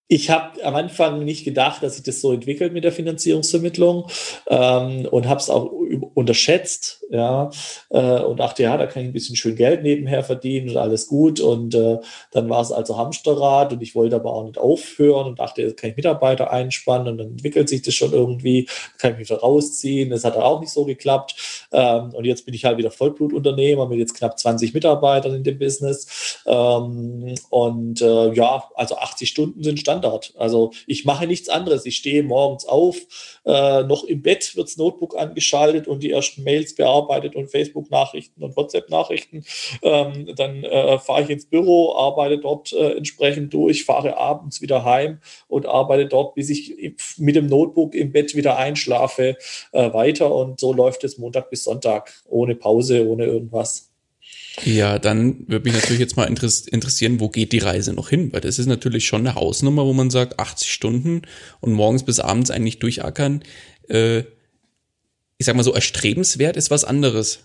[0.09, 4.07] ich habe am Anfang nicht gedacht, dass sich das so entwickelt mit der Finanzierungsvermittlung
[4.49, 5.71] ähm, und habe es auch
[6.15, 7.51] unterschätzt, ja,
[7.91, 11.07] äh, und dachte, ja, da kann ich ein bisschen schön Geld nebenher verdienen und alles
[11.07, 11.41] gut.
[11.41, 11.99] Und äh,
[12.33, 15.77] dann war es also Hamsterrad und ich wollte aber auch nicht aufhören und dachte, jetzt
[15.77, 18.69] kann ich Mitarbeiter einspannen und dann entwickelt sich das schon irgendwie,
[18.99, 20.11] kann ich mich wieder rausziehen.
[20.11, 21.69] Das hat auch nicht so geklappt.
[21.73, 25.59] Ähm, und jetzt bin ich halt wieder Vollblutunternehmer mit jetzt knapp 20 Mitarbeitern in dem
[25.59, 26.43] Business.
[26.47, 30.33] Ähm, und äh, ja, also 80 Stunden sind Stand Standard.
[30.37, 31.87] Also ich mache nichts anderes.
[31.87, 32.97] Ich stehe morgens auf,
[33.49, 38.43] äh, noch im Bett wird das Notebook angeschaltet und die ersten Mails bearbeitet und Facebook-Nachrichten
[38.43, 39.45] und WhatsApp-Nachrichten.
[39.83, 44.85] Ähm, dann äh, fahre ich ins Büro, arbeite dort äh, entsprechend durch, fahre abends wieder
[44.85, 49.37] heim und arbeite dort, bis ich mit dem Notebook im Bett wieder einschlafe,
[49.73, 50.35] äh, weiter.
[50.35, 53.88] Und so läuft es Montag bis Sonntag, ohne Pause, ohne irgendwas.
[54.65, 58.33] Ja, dann würde mich natürlich jetzt mal interessieren, wo geht die Reise noch hin?
[58.33, 61.23] Weil das ist natürlich schon eine Hausnummer, wo man sagt, 80 Stunden
[61.61, 63.43] und morgens bis abends eigentlich durchackern.
[63.89, 64.21] Äh,
[65.39, 67.45] ich sag mal so, erstrebenswert ist was anderes.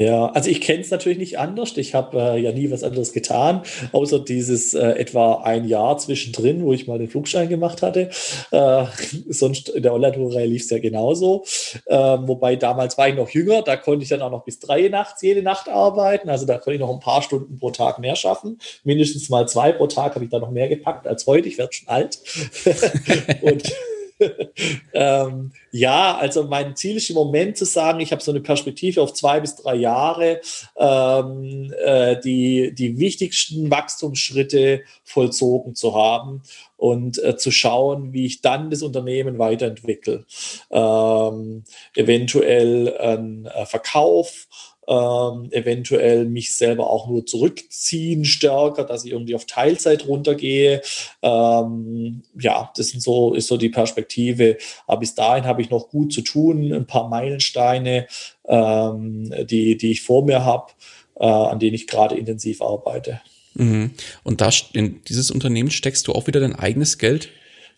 [0.00, 1.76] Ja, also ich kenne es natürlich nicht anders.
[1.76, 3.60] Ich habe äh, ja nie was anderes getan,
[3.92, 8.08] außer dieses äh, etwa ein Jahr zwischendrin, wo ich mal den Flugschein gemacht hatte.
[8.50, 8.84] Äh,
[9.28, 11.44] sonst in der Online-Tourreihe lief es ja genauso.
[11.86, 14.88] Ähm, wobei damals war ich noch jünger, da konnte ich dann auch noch bis drei
[14.88, 16.30] nachts jede Nacht arbeiten.
[16.30, 18.58] Also da konnte ich noch ein paar Stunden pro Tag mehr schaffen.
[18.84, 21.46] Mindestens mal zwei pro Tag habe ich da noch mehr gepackt als heute.
[21.46, 22.20] Ich werde schon alt.
[23.42, 23.70] Und
[24.92, 29.02] ähm, ja, also mein Ziel ist im Moment zu sagen, ich habe so eine Perspektive
[29.02, 30.40] auf zwei bis drei Jahre,
[30.76, 36.42] ähm, äh, die, die wichtigsten Wachstumsschritte vollzogen zu haben
[36.76, 40.24] und äh, zu schauen, wie ich dann das Unternehmen weiterentwickle.
[40.70, 41.64] Ähm,
[41.94, 44.48] eventuell ein äh, Verkauf
[44.90, 50.82] ähm, eventuell mich selber auch nur zurückziehen stärker, dass ich irgendwie auf Teilzeit runtergehe.
[51.22, 54.58] Ähm, ja, das sind so, ist so die Perspektive.
[54.88, 58.08] Aber bis dahin habe ich noch gut zu tun, ein paar Meilensteine,
[58.48, 60.72] ähm, die, die ich vor mir habe,
[61.20, 63.20] äh, an denen ich gerade intensiv arbeite.
[63.54, 63.92] Mhm.
[64.24, 67.28] Und da in dieses Unternehmen steckst du auch wieder dein eigenes Geld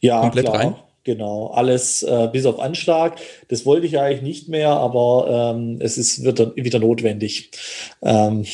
[0.01, 0.59] ja, komplett klar.
[0.59, 0.75] rein?
[1.05, 3.19] Genau, alles äh, bis auf Anschlag.
[3.49, 7.51] Das wollte ich eigentlich nicht mehr, aber ähm, es ist, wird dann wieder notwendig,
[8.03, 8.45] ähm,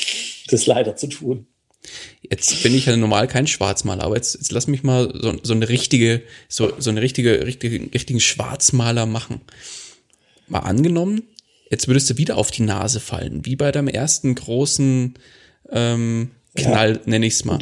[0.49, 1.47] das leider zu tun.
[2.23, 5.53] Jetzt bin ich ja normal kein Schwarzmaler, aber jetzt, jetzt lass mich mal so, so
[5.53, 9.43] eine richtige, so, so eine richtige, richtige, richtigen Schwarzmaler machen.
[10.47, 11.23] Mal angenommen,
[11.71, 15.15] jetzt würdest du wieder auf die Nase fallen, wie bei deinem ersten großen
[15.71, 17.01] ähm, Knall, ja.
[17.05, 17.59] nenne ich es mal.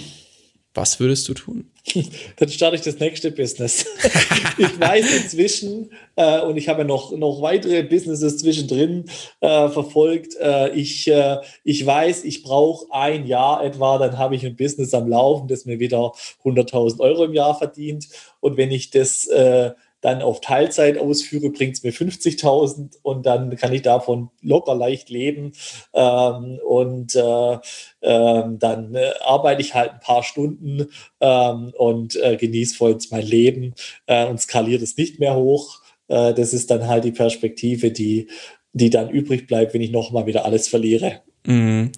[0.77, 1.71] Was würdest du tun?
[2.37, 3.87] Dann starte ich das nächste Business.
[4.59, 9.07] ich weiß inzwischen, äh, und ich habe noch, noch weitere Businesses zwischendrin
[9.41, 14.45] äh, verfolgt, äh, ich, äh, ich weiß, ich brauche ein Jahr etwa, dann habe ich
[14.45, 16.13] ein Business am Laufen, das mir wieder
[16.45, 18.09] 100.000 Euro im Jahr verdient.
[18.41, 23.57] Und wenn ich das äh, dann auf Teilzeit ausführe, bringt es mir 50.000 und dann
[23.57, 25.53] kann ich davon locker leicht leben.
[25.95, 27.59] Ähm, und äh,
[28.03, 30.87] ähm, dann äh, arbeite ich halt ein paar Stunden
[31.21, 33.75] ähm, und äh, genieße voll mein Leben
[34.07, 35.81] äh, und skaliere es nicht mehr hoch.
[36.09, 38.29] Äh, das ist dann halt die Perspektive, die,
[38.73, 41.23] die dann übrig bleibt, wenn ich nochmal wieder alles verliere.
[41.47, 41.93] Mhm.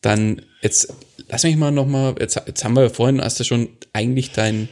[0.00, 0.92] Dann jetzt
[1.32, 4.68] lass mich mal nochmal, jetzt, jetzt haben wir vorhin, hast du schon eigentlich deinen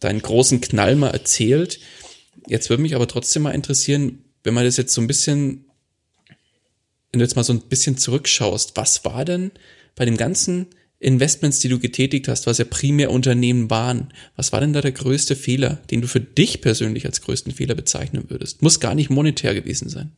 [0.00, 1.80] deinen großen Knall mal erzählt.
[2.46, 5.66] Jetzt würde mich aber trotzdem mal interessieren, wenn man das jetzt so ein bisschen,
[7.12, 9.50] wenn du jetzt mal so ein bisschen zurückschaust, was war denn
[9.94, 10.66] bei den ganzen
[10.98, 14.92] Investments, die du getätigt hast, was ja primär Unternehmen waren, was war denn da der
[14.92, 18.60] größte Fehler, den du für dich persönlich als größten Fehler bezeichnen würdest?
[18.62, 20.12] Muss gar nicht monetär gewesen sein.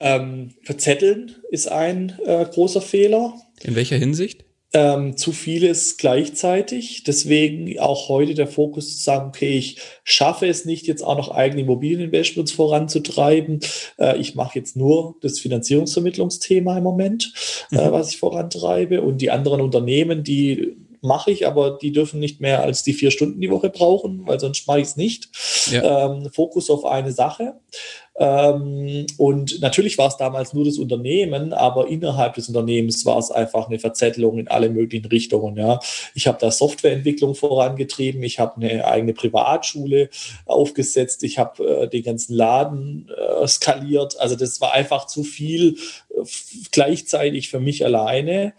[0.00, 3.34] Ähm, verzetteln ist ein äh, großer Fehler.
[3.62, 4.44] In welcher Hinsicht?
[4.74, 7.02] Ähm, zu vieles gleichzeitig.
[7.04, 11.30] Deswegen auch heute der Fokus zu sagen, okay, ich schaffe es nicht, jetzt auch noch
[11.30, 13.60] eigene Immobilieninvestments voranzutreiben.
[13.98, 17.32] Äh, ich mache jetzt nur das Finanzierungsvermittlungsthema im Moment,
[17.70, 17.80] äh, mhm.
[17.80, 19.00] äh, was ich vorantreibe.
[19.00, 23.10] Und die anderen Unternehmen, die mache ich, aber die dürfen nicht mehr als die vier
[23.10, 25.28] Stunden die Woche brauchen, weil sonst mache ich es nicht.
[25.70, 26.06] Ja.
[26.06, 27.54] Ähm, Fokus auf eine Sache.
[28.18, 33.30] Ähm, und natürlich war es damals nur das Unternehmen, aber innerhalb des Unternehmens war es
[33.30, 35.56] einfach eine Verzettelung in alle möglichen Richtungen.
[35.56, 35.78] Ja.
[36.14, 40.10] Ich habe da Softwareentwicklung vorangetrieben, ich habe eine eigene Privatschule
[40.46, 44.18] aufgesetzt, ich habe äh, den ganzen Laden äh, skaliert.
[44.18, 45.76] Also das war einfach zu viel
[46.10, 46.24] äh,
[46.72, 48.54] gleichzeitig für mich alleine.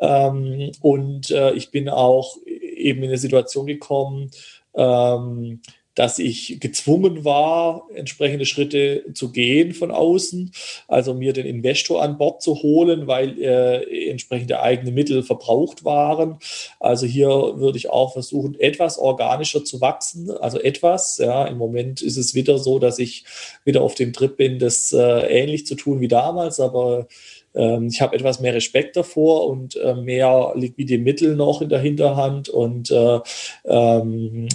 [0.00, 4.32] Ähm, und äh, ich bin auch eben in eine Situation gekommen,
[4.76, 5.60] ähm,
[5.94, 10.52] dass ich gezwungen war, entsprechende Schritte zu gehen von außen,
[10.88, 16.38] also mir den Investor an Bord zu holen, weil äh, entsprechende eigene Mittel verbraucht waren.
[16.80, 21.18] Also hier würde ich auch versuchen, etwas organischer zu wachsen, also etwas.
[21.18, 23.24] Ja, im Moment ist es wieder so, dass ich
[23.64, 27.06] wieder auf dem Trip bin, das äh, ähnlich zu tun wie damals, aber
[27.54, 31.80] ähm, ich habe etwas mehr Respekt davor und äh, mehr liquide Mittel noch in der
[31.80, 33.20] Hinterhand und äh,
[33.64, 34.48] ähm,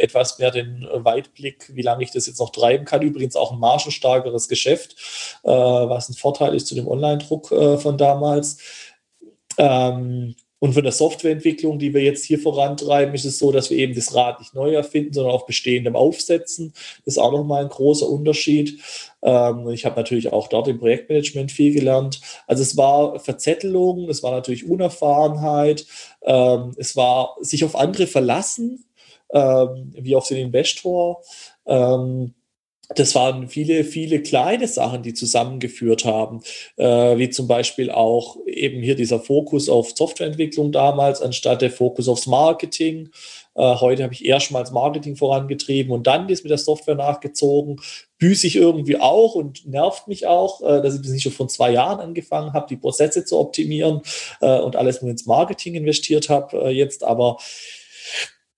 [0.00, 3.02] etwas mehr den Weitblick, wie lange ich das jetzt noch treiben kann.
[3.02, 4.96] Übrigens auch ein margenstarkeres Geschäft,
[5.42, 8.58] äh, was ein Vorteil ist zu dem Online-Druck äh, von damals.
[9.58, 13.76] Ähm, und von der Softwareentwicklung, die wir jetzt hier vorantreiben, ist es so, dass wir
[13.76, 16.72] eben das Rad nicht neu erfinden, sondern auf bestehendem aufsetzen.
[17.04, 18.80] Das ist auch nochmal ein großer Unterschied.
[19.22, 22.20] Ähm, ich habe natürlich auch dort im Projektmanagement viel gelernt.
[22.46, 25.86] Also es war Verzettelung, es war natürlich Unerfahrenheit,
[26.22, 28.84] ähm, es war sich auf andere verlassen,
[29.32, 31.22] ähm, wie auf den Investor
[32.94, 36.40] das waren viele, viele kleine Sachen, die zusammengeführt haben,
[36.76, 36.84] äh,
[37.18, 42.26] wie zum Beispiel auch eben hier dieser Fokus auf Softwareentwicklung damals, anstatt der Fokus aufs
[42.26, 43.10] Marketing.
[43.54, 47.80] Äh, heute habe ich erstmals Marketing vorangetrieben und dann ist mit der Software nachgezogen.
[48.18, 51.48] Büße ich irgendwie auch und nervt mich auch, äh, dass ich das nicht schon vor
[51.48, 54.00] zwei Jahren angefangen habe, die Prozesse zu optimieren
[54.40, 57.38] äh, und alles nur ins Marketing investiert habe äh, jetzt, aber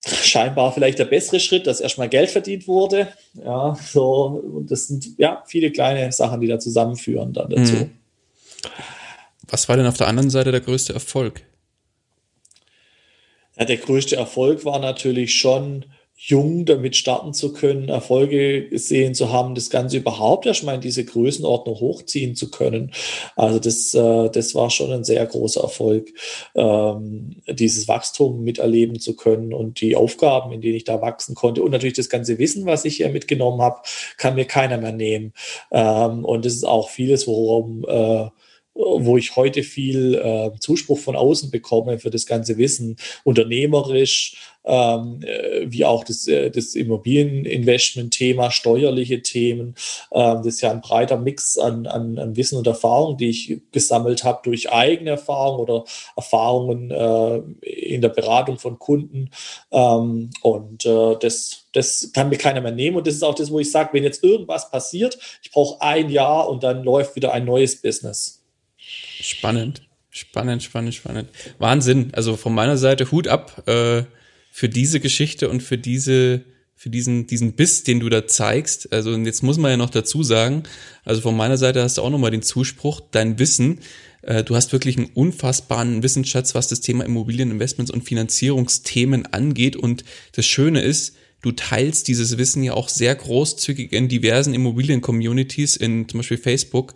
[0.05, 3.07] scheinbar vielleicht der bessere Schritt, dass erstmal Geld verdient wurde.
[3.33, 7.73] Ja, so, und das sind ja viele kleine Sachen, die da zusammenführen dann dazu.
[7.73, 7.91] Mhm.
[9.49, 11.43] Was war denn auf der anderen Seite der größte Erfolg?
[13.57, 15.85] Ja, der größte Erfolg war natürlich schon
[16.19, 21.05] jung damit starten zu können, Erfolge gesehen zu haben, das Ganze überhaupt erstmal in diese
[21.05, 22.91] Größenordnung hochziehen zu können.
[23.35, 26.09] Also das, äh, das war schon ein sehr großer Erfolg,
[26.55, 31.61] ähm, dieses Wachstum miterleben zu können und die Aufgaben, in denen ich da wachsen konnte
[31.61, 33.81] und natürlich das ganze Wissen, was ich hier mitgenommen habe,
[34.17, 35.33] kann mir keiner mehr nehmen.
[35.71, 38.29] Ähm, und das ist auch vieles, worum äh,
[38.77, 45.21] wo ich heute viel äh, Zuspruch von außen bekomme für das ganze Wissen, unternehmerisch, ähm,
[45.23, 49.75] äh, wie auch das, äh, das Immobilieninvestment-Thema, steuerliche Themen.
[50.11, 53.61] Ähm, das ist ja ein breiter Mix an, an, an Wissen und Erfahrung, die ich
[53.71, 59.29] gesammelt habe durch eigene Erfahrungen oder Erfahrungen äh, in der Beratung von Kunden.
[59.71, 62.97] Ähm, und äh, das, das kann mir keiner mehr nehmen.
[62.97, 66.09] Und das ist auch das, wo ich sage, wenn jetzt irgendwas passiert, ich brauche ein
[66.09, 68.36] Jahr und dann läuft wieder ein neues Business.
[69.19, 71.29] Spannend, spannend, spannend, spannend.
[71.59, 72.09] Wahnsinn.
[72.13, 74.03] Also von meiner Seite Hut ab äh,
[74.51, 76.43] für diese Geschichte und für diese
[76.79, 78.93] für diesen, diesen Biss, den du da zeigst.
[78.93, 80.61] Also und jetzt muss man ja noch dazu sagen,
[81.03, 83.79] also von meiner Seite hast du auch nochmal den Zuspruch, dein Wissen,
[84.21, 89.75] äh, du hast wirklich einen unfassbaren Wissensschatz, was das Thema Immobilieninvestments und Finanzierungsthemen angeht.
[89.75, 90.03] Und
[90.33, 96.07] das Schöne ist, du teilst dieses Wissen ja auch sehr großzügig in diversen Immobilien-Communities, in
[96.07, 96.93] zum Beispiel Facebook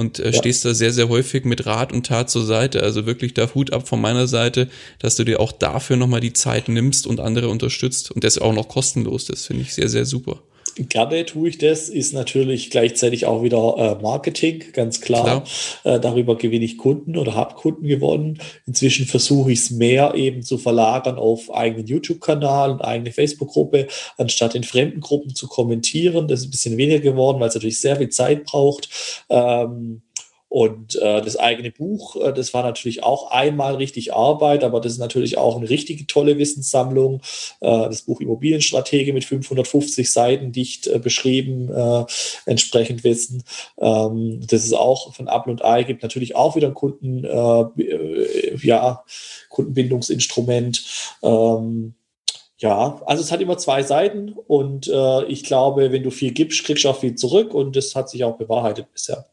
[0.00, 0.32] und äh, ja.
[0.32, 2.82] stehst da sehr, sehr häufig mit Rat und Tat zur Seite.
[2.82, 6.32] Also wirklich da Hut ab von meiner Seite, dass du dir auch dafür nochmal die
[6.32, 9.26] Zeit nimmst und andere unterstützt und das auch noch kostenlos.
[9.26, 10.40] Das finde ich sehr, sehr super
[10.76, 15.44] gerne tue ich das, ist natürlich gleichzeitig auch wieder äh, Marketing, ganz klar.
[15.84, 18.38] Äh, darüber gewinne ich Kunden oder habe Kunden gewonnen.
[18.66, 24.54] Inzwischen versuche ich es mehr eben zu verlagern auf eigenen YouTube-Kanal und eigene Facebook-Gruppe, anstatt
[24.54, 26.28] in fremden Gruppen zu kommentieren.
[26.28, 28.88] Das ist ein bisschen weniger geworden, weil es natürlich sehr viel Zeit braucht.
[29.28, 30.02] Ähm,
[30.50, 34.94] und äh, das eigene Buch, äh, das war natürlich auch einmal richtig Arbeit, aber das
[34.94, 37.22] ist natürlich auch eine richtige tolle Wissenssammlung.
[37.60, 42.04] Äh, das Buch Immobilienstratege mit 550 Seiten dicht äh, beschrieben, äh,
[42.46, 43.44] entsprechend Wissen.
[43.78, 47.82] Ähm, das ist auch von Apple und Ei, gibt natürlich auch wieder ein Kunden, äh,
[47.82, 49.04] äh, ja,
[49.50, 50.84] Kundenbindungsinstrument.
[51.22, 51.94] Ähm,
[52.58, 56.64] ja, also es hat immer zwei Seiten und äh, ich glaube, wenn du viel gibst,
[56.64, 59.26] kriegst du auch viel zurück und das hat sich auch bewahrheitet bisher.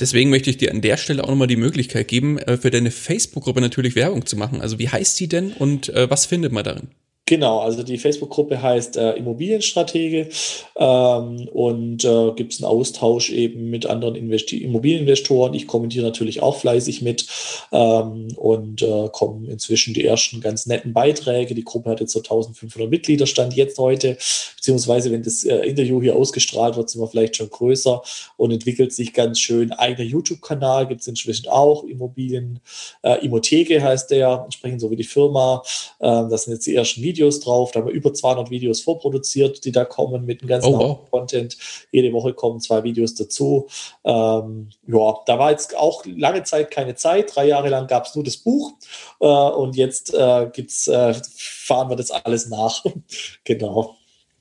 [0.00, 2.90] Deswegen möchte ich dir an der Stelle auch nochmal die Möglichkeit geben, äh, für deine
[2.90, 4.60] Facebook-Gruppe natürlich Werbung zu machen.
[4.60, 6.88] Also wie heißt sie denn und äh, was findet man darin?
[7.24, 10.28] Genau, also die Facebook-Gruppe heißt äh, Immobilienstratege
[10.76, 15.54] ähm, und äh, gibt es einen Austausch eben mit anderen Investi Immobilieninvestoren.
[15.54, 17.28] Ich kommentiere natürlich auch fleißig mit
[17.70, 21.54] ähm, und äh, kommen inzwischen die ersten ganz netten Beiträge.
[21.54, 24.18] Die Gruppe hat jetzt so 1500 Mitglieder, stand jetzt heute,
[24.56, 28.02] beziehungsweise wenn das äh, Interview hier ausgestrahlt wird, sind wir vielleicht schon größer
[28.36, 29.70] und entwickelt sich ganz schön.
[29.70, 32.58] Eigener YouTube-Kanal gibt es inzwischen auch, Immobilien,
[33.02, 35.62] äh, Immotheke heißt der, entsprechend so wie die Firma.
[36.00, 37.70] Ähm, das sind jetzt die ersten Videos Videos drauf.
[37.70, 41.10] Da haben wir über 200 Videos vorproduziert, die da kommen mit dem ganzen oh, wow.
[41.10, 41.56] Content.
[41.90, 43.68] Jede Woche kommen zwei Videos dazu.
[44.04, 47.34] Ähm, ja, da war jetzt auch lange Zeit keine Zeit.
[47.34, 48.72] Drei Jahre lang gab es nur das Buch
[49.20, 52.84] äh, und jetzt äh, gibt's, äh, fahren wir das alles nach.
[53.44, 53.96] genau.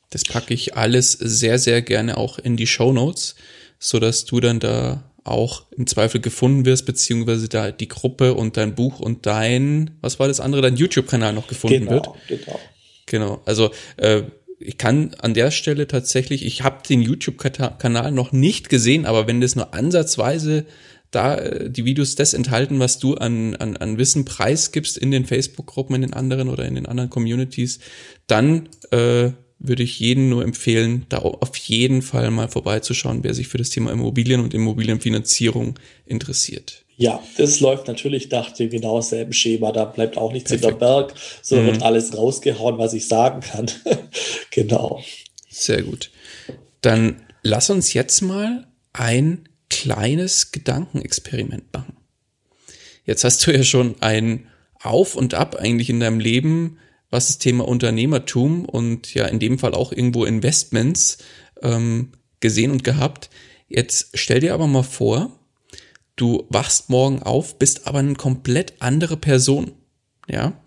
[0.10, 3.36] Das packe ich alles sehr, sehr gerne auch in die Show Notes,
[3.80, 8.58] so dass du dann da auch im Zweifel gefunden wirst, beziehungsweise da die Gruppe und
[8.58, 12.08] dein Buch und dein, was war das andere, dein YouTube-Kanal noch gefunden genau, wird.
[12.28, 12.60] Genau.
[13.06, 13.42] Genau.
[13.46, 14.24] Also äh,
[14.60, 19.42] ich kann an der Stelle tatsächlich, ich habe den YouTube-Kanal noch nicht gesehen, aber wenn
[19.42, 20.66] das nur ansatzweise
[21.12, 25.26] da äh, die Videos das enthalten, was du an, an, an Wissen preisgibst in den
[25.26, 27.80] Facebook-Gruppen, in den anderen oder in den anderen Communities,
[28.28, 29.32] dann äh,
[29.64, 33.70] würde ich jeden nur empfehlen, da auf jeden Fall mal vorbeizuschauen, wer sich für das
[33.70, 36.84] Thema Immobilien und Immobilienfinanzierung interessiert.
[36.98, 39.72] Ja, das läuft natürlich nach dem genau selben Schema.
[39.72, 40.72] Da bleibt auch nichts Perfekt.
[40.72, 41.72] hinter Berg, sondern mhm.
[41.72, 43.72] wird alles rausgehauen, was ich sagen kann.
[44.52, 45.02] genau.
[45.50, 46.12] Sehr gut.
[46.82, 51.98] Dann lass uns jetzt mal ein kleines Gedankenexperiment machen.
[53.06, 54.48] Jetzt hast du ja schon ein
[54.82, 56.78] Auf und Ab eigentlich in deinem Leben
[57.12, 61.20] was das Thema Unternehmertum und ja in dem Fall auch irgendwo Investments
[61.62, 63.30] ähm, gesehen und gehabt.
[63.68, 65.32] Jetzt stell dir aber mal vor,
[66.16, 69.74] du wachst morgen auf, bist aber eine komplett andere Person,
[70.28, 70.60] ja,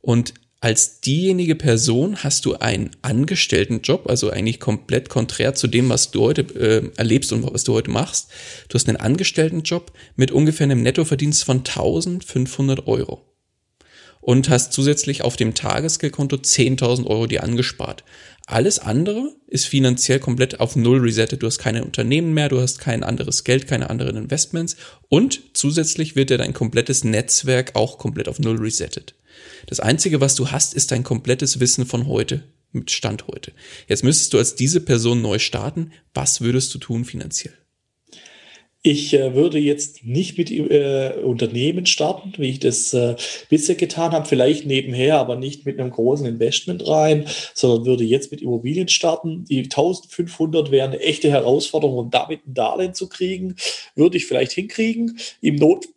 [0.00, 6.10] und als diejenige Person hast du einen Angestelltenjob, also eigentlich komplett konträr zu dem, was
[6.10, 8.30] du heute äh, erlebst und was du heute machst.
[8.68, 13.22] Du hast einen Angestelltenjob mit ungefähr einem Nettoverdienst von 1500 Euro
[14.28, 18.04] und hast zusätzlich auf dem Tagesgeldkonto 10.000 Euro dir angespart.
[18.44, 21.42] Alles andere ist finanziell komplett auf Null resettet.
[21.42, 24.76] Du hast keine Unternehmen mehr, du hast kein anderes Geld, keine anderen Investments
[25.08, 29.14] und zusätzlich wird dir dein komplettes Netzwerk auch komplett auf Null resettet.
[29.64, 33.52] Das Einzige, was du hast, ist dein komplettes Wissen von heute, mit Stand heute.
[33.86, 35.92] Jetzt müsstest du als diese Person neu starten.
[36.12, 37.54] Was würdest du tun finanziell?
[38.82, 43.16] Ich äh, würde jetzt nicht mit äh, Unternehmen starten, wie ich das äh,
[43.48, 48.30] bisher getan habe, vielleicht nebenher, aber nicht mit einem großen Investment rein, sondern würde jetzt
[48.30, 49.44] mit Immobilien starten.
[49.46, 53.56] Die 1500 wäre eine echte Herausforderung, um damit ein Darlehen zu kriegen.
[53.96, 55.18] Würde ich vielleicht hinkriegen.
[55.40, 55.88] Im Not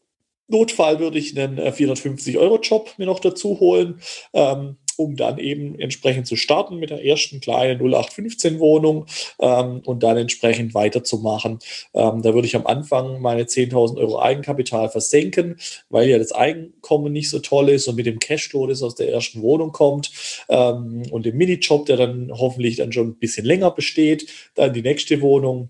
[0.52, 4.02] Notfall würde ich einen 450-Euro-Job äh, mir noch dazu holen.
[4.34, 9.06] Ähm, um dann eben entsprechend zu starten mit der ersten kleinen 0815-Wohnung
[9.40, 11.60] ähm, und dann entsprechend weiterzumachen.
[11.94, 15.58] Ähm, da würde ich am Anfang meine 10.000 Euro Eigenkapital versenken,
[15.90, 19.10] weil ja das Einkommen nicht so toll ist und mit dem Cashflow, das aus der
[19.10, 20.12] ersten Wohnung kommt
[20.50, 24.82] ähm, und dem Minijob, der dann hoffentlich dann schon ein bisschen länger besteht, dann die
[24.82, 25.70] nächste Wohnung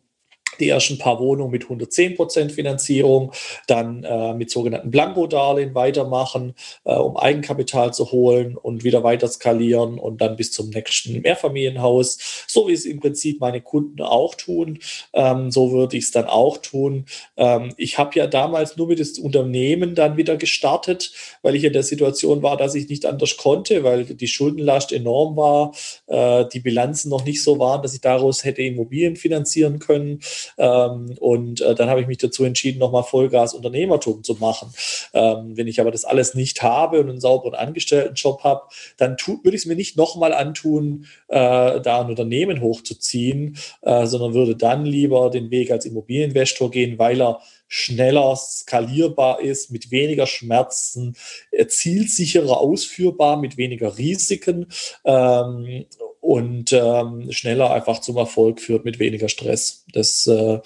[0.62, 3.34] die ersten paar Wohnungen mit 110% Finanzierung,
[3.68, 6.56] dann äh, mit sogenannten Blanko-Darlehen weitermachen,
[6.86, 12.46] äh, um Eigenkapital zu holen und wieder weiter skalieren und dann bis zum nächsten Mehrfamilienhaus,
[12.48, 14.80] so wie es im Prinzip meine Kunden auch tun.
[15.14, 17.06] Ähm, so würde ich es dann auch tun.
[17.38, 21.74] Ähm, ich habe ja damals nur mit dem Unternehmen dann wieder gestartet, weil ich in
[21.74, 25.74] der Situation war, dass ich nicht anders konnte, weil die Schuldenlast enorm war,
[26.08, 30.20] äh, die Bilanzen noch nicht so waren, dass ich daraus hätte Immobilien finanzieren können.
[30.58, 34.74] Ähm, und äh, dann habe ich mich dazu entschieden, nochmal Vollgas Unternehmertum zu machen.
[35.14, 38.62] Ähm, wenn ich aber das alles nicht habe und einen sauberen Angestelltenjob habe,
[38.98, 44.34] dann würde ich es mir nicht nochmal antun, äh, da ein Unternehmen hochzuziehen, äh, sondern
[44.34, 50.28] würde dann lieber den Weg als Immobilieninvestor gehen, weil er schneller skalierbar ist, mit weniger
[50.28, 51.16] Schmerzen,
[51.52, 54.68] äh, zielsicherer ausführbar, mit weniger Risiken
[55.06, 55.86] ähm,
[56.22, 59.86] und ähm, schneller einfach zum Erfolg führt mit weniger Stress.
[59.92, 60.60] Das äh,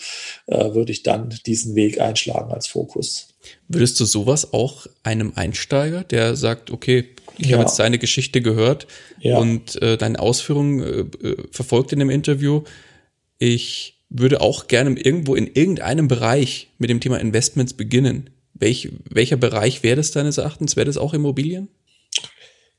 [0.47, 3.30] äh, würde ich dann diesen Weg einschlagen als Fokus.
[3.70, 7.06] Würdest du sowas auch einem Einsteiger, der sagt, okay,
[7.38, 7.58] ich ja.
[7.58, 8.86] habe jetzt deine Geschichte gehört
[9.20, 9.38] ja.
[9.38, 12.64] und äh, deine Ausführungen äh, äh, verfolgt in dem Interview,
[13.38, 18.30] ich würde auch gerne irgendwo in irgendeinem Bereich mit dem Thema Investments beginnen.
[18.53, 20.76] Welch, welcher Bereich wäre das deines Erachtens?
[20.76, 21.70] Wäre das auch Immobilien?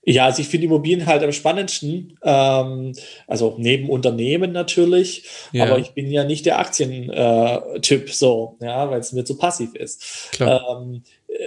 [0.09, 2.17] Ja, also ich finde Immobilien halt am spannendsten.
[2.23, 2.93] Ähm,
[3.27, 5.65] also neben Unternehmen natürlich, ja.
[5.65, 10.31] aber ich bin ja nicht der Aktientyp so, ja, weil es mir zu passiv ist.
[10.39, 11.03] Ähm,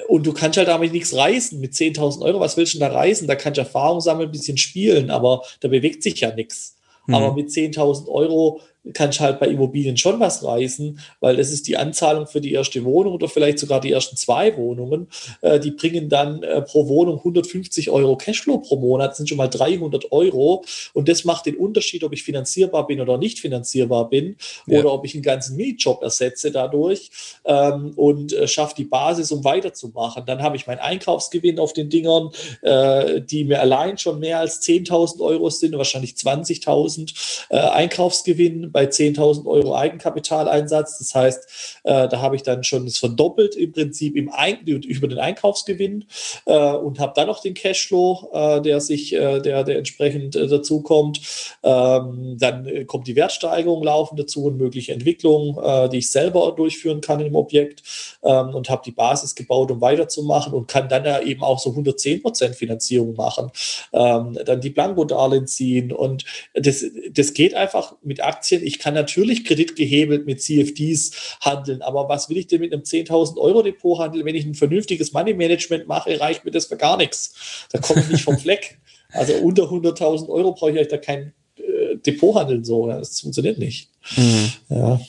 [0.10, 1.58] und du kannst halt damit nichts reißen.
[1.58, 3.30] Mit 10.000 Euro, was willst du denn da reißen?
[3.30, 6.76] Da kannst du Erfahrung sammeln, ein bisschen spielen, aber da bewegt sich ja nichts.
[7.08, 7.16] Mhm.
[7.16, 8.60] Aber mit 10.000 Euro
[8.94, 12.84] kannst halt bei Immobilien schon was reißen, weil das ist die Anzahlung für die erste
[12.86, 15.08] Wohnung oder vielleicht sogar die ersten zwei Wohnungen.
[15.42, 19.38] Äh, die bringen dann äh, pro Wohnung 150 Euro Cashflow pro Monat, das sind schon
[19.38, 20.64] mal 300 Euro.
[20.94, 24.36] Und das macht den Unterschied, ob ich finanzierbar bin oder nicht finanzierbar bin
[24.66, 24.80] ja.
[24.80, 27.10] oder ob ich einen ganzen Mietjob ersetze dadurch
[27.46, 30.24] ähm, und äh, schaffe die Basis, um weiterzumachen.
[30.26, 32.30] Dann habe ich meinen Einkaufsgewinn auf den Dingern,
[32.62, 38.86] äh, die mir allein schon mehr als 10.000 Euro sind, wahrscheinlich 20.000 äh, Einkaufsgewinn bei
[38.86, 41.00] 10.000 Euro Eigenkapitaleinsatz.
[41.00, 45.08] Das heißt, äh, da habe ich dann schon das verdoppelt im Prinzip im Ein über
[45.10, 46.06] den Einkaufsgewinn
[46.46, 50.48] äh, und habe dann noch den Cashflow, äh, der sich, äh, der, der entsprechend äh,
[50.48, 51.20] dazu kommt.
[51.62, 57.02] Ähm, dann äh, kommt die Wertsteigerung laufen dazu und mögliche Entwicklungen, die ich selber durchführen
[57.02, 57.84] kann im Objekt
[58.24, 61.72] ähm, und habe die Basis gebaut, um weiterzumachen und kann dann ja eben auch so
[61.72, 63.52] 110 Prozent Finanzierung machen,
[63.94, 68.59] ähm, dann die Blanko-Darlehen ziehen und das, das geht einfach mit Aktien.
[68.64, 73.38] Ich kann natürlich kreditgehebelt mit CFDs handeln, aber was will ich denn mit einem 10.000
[73.38, 76.98] Euro Depot handeln, wenn ich ein vernünftiges Money Management mache, reicht mir das für gar
[76.98, 77.68] nichts.
[77.72, 78.78] Da komme ich nicht vom Fleck.
[79.12, 82.88] Also unter 100.000 Euro brauche ich euch da kein äh, Depot handeln, so.
[82.88, 83.90] Das funktioniert nicht.
[84.16, 84.52] Mhm.
[84.70, 85.02] Ja.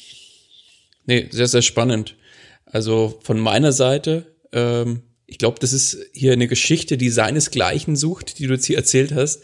[1.06, 2.16] Nee, sehr, sehr spannend.
[2.64, 8.38] Also von meiner Seite, ähm, ich glaube, das ist hier eine Geschichte, die seinesgleichen sucht,
[8.38, 9.42] die du jetzt hier erzählt hast.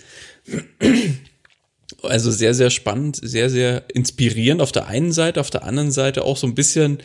[2.06, 6.24] Also sehr, sehr spannend, sehr, sehr inspirierend auf der einen Seite, auf der anderen Seite
[6.24, 6.98] auch so ein bisschen,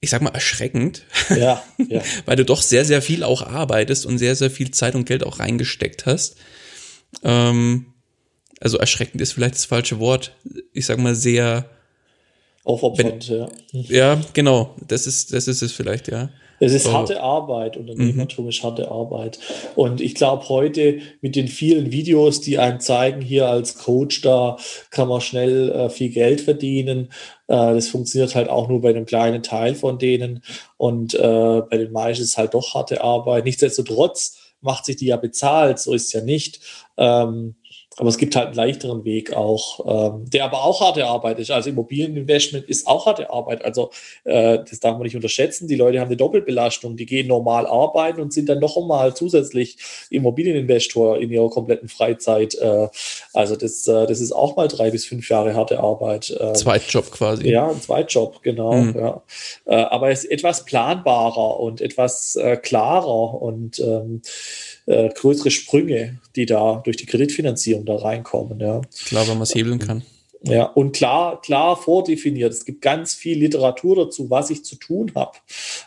[0.00, 1.04] ich sag mal, erschreckend.
[1.30, 2.02] Ja, ja.
[2.26, 5.24] Weil du doch sehr, sehr viel auch arbeitest und sehr, sehr viel Zeit und Geld
[5.24, 6.36] auch reingesteckt hast.
[7.22, 7.86] Ähm,
[8.60, 10.36] also erschreckend ist vielleicht das falsche Wort.
[10.72, 11.68] Ich sag mal sehr,
[12.64, 13.48] Aufopfernd, ja.
[13.72, 14.76] Ja, genau.
[14.86, 16.30] Das ist, das ist es vielleicht, ja.
[16.60, 18.50] Es ist harte Arbeit, Unternehmertum mhm.
[18.50, 19.38] ist harte Arbeit.
[19.74, 24.58] Und ich glaube, heute mit den vielen Videos, die einem zeigen, hier als Coach, da
[24.90, 27.08] kann man schnell äh, viel Geld verdienen.
[27.48, 30.42] Äh, das funktioniert halt auch nur bei einem kleinen Teil von denen.
[30.76, 33.44] Und äh, bei den meisten ist es halt doch harte Arbeit.
[33.44, 36.60] Nichtsdestotrotz macht sich die ja bezahlt, so ist es ja nicht.
[36.98, 37.54] Ähm,
[38.00, 41.50] aber es gibt halt einen leichteren Weg auch, ähm, der aber auch harte Arbeit ist.
[41.50, 43.62] Also Immobilieninvestment ist auch harte Arbeit.
[43.62, 43.90] Also
[44.24, 45.68] äh, das darf man nicht unterschätzen.
[45.68, 46.96] Die Leute haben eine Doppelbelastung.
[46.96, 49.76] Die gehen normal arbeiten und sind dann noch einmal zusätzlich
[50.08, 52.54] Immobilieninvestor in ihrer kompletten Freizeit.
[52.54, 52.88] Äh,
[53.34, 56.34] also das, äh, das ist auch mal drei bis fünf Jahre harte Arbeit.
[56.40, 57.50] Ähm, Zweitjob quasi.
[57.50, 58.72] Ja, ein Zweitjob, genau.
[58.72, 58.96] Mhm.
[58.98, 59.22] Ja.
[59.66, 64.22] Äh, aber es ist etwas planbarer und etwas äh, klarer und ähm,
[64.90, 68.60] äh, größere Sprünge, die da durch die Kreditfinanzierung da reinkommen.
[68.60, 68.80] Ja.
[69.06, 70.02] Klar, wenn man es hebeln kann.
[70.42, 72.52] Ja, und klar, klar vordefiniert.
[72.52, 75.36] Es gibt ganz viel Literatur dazu, was ich zu tun habe.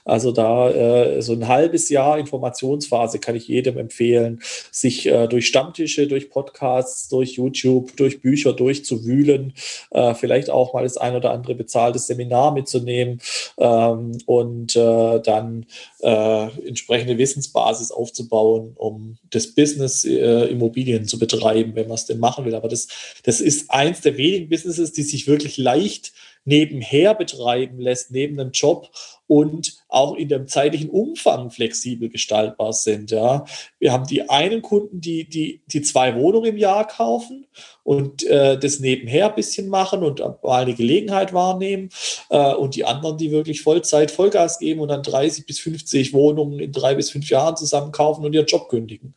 [0.06, 5.48] Also da äh, so ein halbes Jahr Informationsphase kann ich jedem empfehlen, sich äh, durch
[5.48, 9.54] Stammtische, durch Podcasts, durch YouTube, durch Bücher durchzuwühlen,
[9.90, 13.22] äh, vielleicht auch mal das ein oder andere bezahltes Seminar mitzunehmen
[13.58, 15.66] ähm, und äh, dann
[16.02, 22.20] äh, entsprechende Wissensbasis aufzubauen, um das Business äh, Immobilien zu betreiben, wenn man es denn
[22.20, 22.54] machen will.
[22.54, 22.88] Aber das,
[23.24, 26.14] das ist eins der wenigen Businesses, die sich wirklich leicht
[26.46, 28.90] nebenher betreiben lässt, neben einem Job
[29.34, 33.10] und auch in dem zeitlichen Umfang flexibel gestaltbar sind.
[33.10, 33.46] Ja.
[33.80, 37.48] Wir haben die einen Kunden, die, die, die zwei Wohnungen im Jahr kaufen
[37.84, 41.90] und äh, das nebenher ein bisschen machen und mal eine Gelegenheit wahrnehmen.
[42.30, 46.60] Äh, und die anderen, die wirklich Vollzeit Vollgas geben und dann 30 bis 50 Wohnungen
[46.60, 49.14] in drei bis fünf Jahren zusammen kaufen und ihren Job kündigen.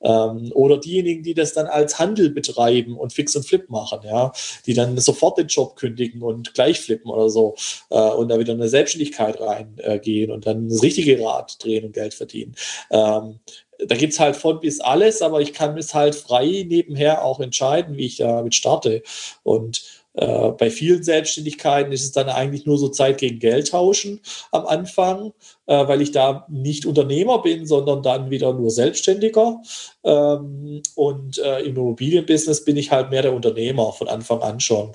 [0.00, 4.32] Ähm, oder diejenigen, die das dann als Handel betreiben und Fix und Flip machen, ja,
[4.64, 7.54] die dann sofort den Job kündigen und gleich flippen oder so
[7.90, 12.14] äh, und da wieder eine Selbstständigkeit reingehen und dann das richtige Rad drehen und Geld
[12.14, 12.54] verdienen.
[12.90, 13.40] Ähm,
[13.78, 17.40] da gibt es halt von bis alles, aber ich kann es halt frei nebenher auch
[17.40, 19.02] entscheiden, wie ich damit starte.
[19.42, 19.82] Und
[20.16, 24.66] äh, bei vielen Selbstständigkeiten ist es dann eigentlich nur so Zeit gegen Geld tauschen am
[24.66, 25.32] Anfang,
[25.66, 29.60] äh, weil ich da nicht Unternehmer bin, sondern dann wieder nur Selbstständiger.
[30.04, 34.92] Ähm, und äh, im Immobilienbusiness bin ich halt mehr der Unternehmer von Anfang an schon.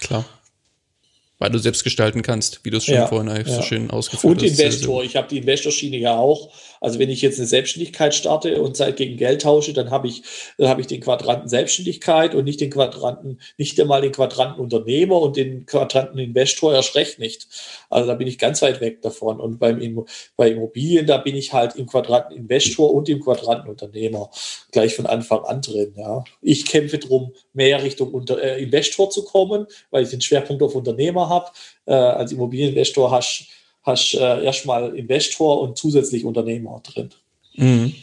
[0.00, 0.24] Klar.
[1.38, 3.44] Weil du selbst gestalten kannst, wie du es schon ja, vorhin ja.
[3.44, 4.42] so schön ausgeführt hast.
[4.42, 5.04] Und Investor.
[5.04, 6.50] Ich habe die Investorschiene ja auch.
[6.80, 10.22] Also wenn ich jetzt eine Selbstständigkeit starte und Zeit gegen Geld tausche, dann habe ich,
[10.56, 15.20] dann habe ich den Quadranten Selbstständigkeit und nicht den Quadranten, nicht einmal den Quadranten Unternehmer
[15.20, 17.48] und den Quadranten Investor erst recht nicht.
[17.90, 19.40] Also da bin ich ganz weit weg davon.
[19.40, 20.06] Und beim,
[20.36, 24.30] bei Immobilien, da bin ich halt im Quadranten Investor und im Quadranten Unternehmer
[24.72, 25.94] gleich von Anfang an drin.
[25.96, 26.24] Ja.
[26.40, 30.74] Ich kämpfe darum, mehr Richtung Unter äh, Investor zu kommen, weil ich den Schwerpunkt auf
[30.74, 31.50] Unternehmer habe.
[31.86, 33.46] Äh, als Immobilieninvestor hast
[33.86, 37.10] du äh, erstmal Investor und zusätzlich Unternehmer drin.
[37.54, 37.94] Mhm.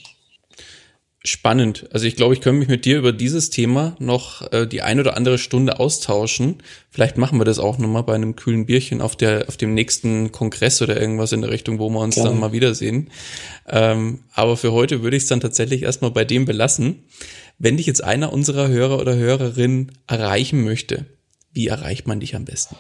[1.26, 1.88] Spannend.
[1.93, 4.99] Also ich glaube, ich könnte mich mit dir über dieses Thema noch äh, die ein
[4.99, 6.57] oder andere Stunde austauschen.
[6.89, 10.34] Vielleicht machen wir das auch nochmal bei einem kühlen Bierchen auf der auf dem nächsten
[10.34, 12.26] Kongress oder irgendwas in der Richtung, wo wir uns ja.
[12.26, 13.09] dann mal wiedersehen.
[13.69, 17.05] Ähm, aber für heute würde ich es dann tatsächlich erstmal bei dem belassen.
[17.57, 21.05] Wenn dich jetzt einer unserer Hörer oder Hörerin erreichen möchte,
[21.53, 22.76] wie erreicht man dich am besten?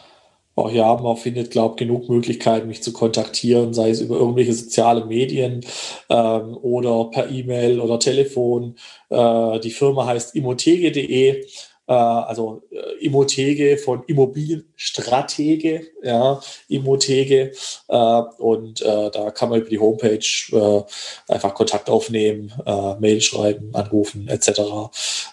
[0.55, 4.53] Oh ja, man findet, glaube ich, genug Möglichkeiten, mich zu kontaktieren, sei es über irgendwelche
[4.53, 5.65] soziale Medien
[6.09, 8.75] ähm, oder per E-Mail oder Telefon.
[9.09, 11.45] Äh, die Firma heißt imotege.de
[11.87, 16.39] äh, also äh, Immotege von Immobilienstratege, ja,
[16.69, 17.51] Immotege.
[17.87, 20.19] Äh, und äh, da kann man über die Homepage
[20.51, 24.61] äh, einfach Kontakt aufnehmen, äh, Mail schreiben, anrufen etc.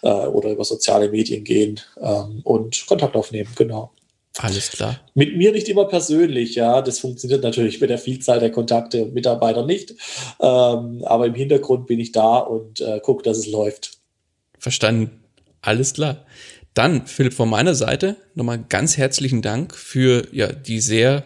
[0.03, 3.93] oder über soziale Medien gehen ähm, und Kontakt aufnehmen, genau.
[4.43, 5.01] Alles klar.
[5.15, 6.81] Mit mir nicht immer persönlich, ja.
[6.83, 9.95] Das funktioniert natürlich mit der Vielzahl der Kontakte und Mitarbeiter nicht.
[10.41, 13.99] Ähm, aber im Hintergrund bin ich da und äh, gucke, dass es läuft.
[14.59, 15.21] Verstanden.
[15.63, 16.25] Alles klar.
[16.75, 21.25] Dann, Philipp, von meiner Seite nochmal ganz herzlichen Dank für ja die sehr,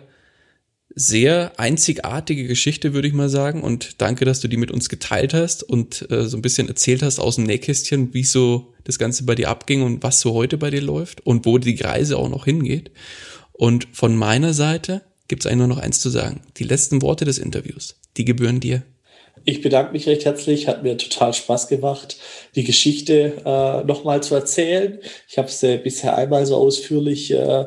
[0.94, 3.62] sehr einzigartige Geschichte, würde ich mal sagen.
[3.62, 7.02] Und danke, dass du die mit uns geteilt hast und äh, so ein bisschen erzählt
[7.02, 10.56] hast aus dem Nähkästchen, wie so das Ganze bei dir abging und was so heute
[10.56, 12.90] bei dir läuft und wo die Reise auch noch hingeht.
[13.52, 16.42] Und von meiner Seite gibt es eigentlich nur noch eins zu sagen.
[16.58, 18.82] Die letzten Worte des Interviews, die gebühren dir.
[19.44, 22.16] Ich bedanke mich recht herzlich, hat mir total Spaß gemacht,
[22.54, 25.00] die Geschichte äh, nochmal zu erzählen.
[25.28, 27.64] Ich habe sie bisher einmal so ausführlich äh,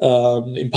[0.00, 0.70] ähm, im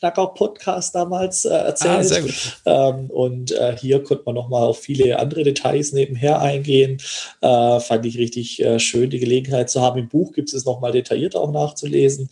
[0.00, 2.34] Panzerknacker-Podcast damals äh, erzählt.
[2.64, 2.90] Ah.
[2.90, 6.98] Ähm, und äh, hier konnte man nochmal auf viele andere Details nebenher eingehen.
[7.40, 9.98] Äh, fand ich richtig äh, schön, die Gelegenheit zu haben.
[9.98, 12.28] Im Buch gibt es nochmal detailliert auch nachzulesen.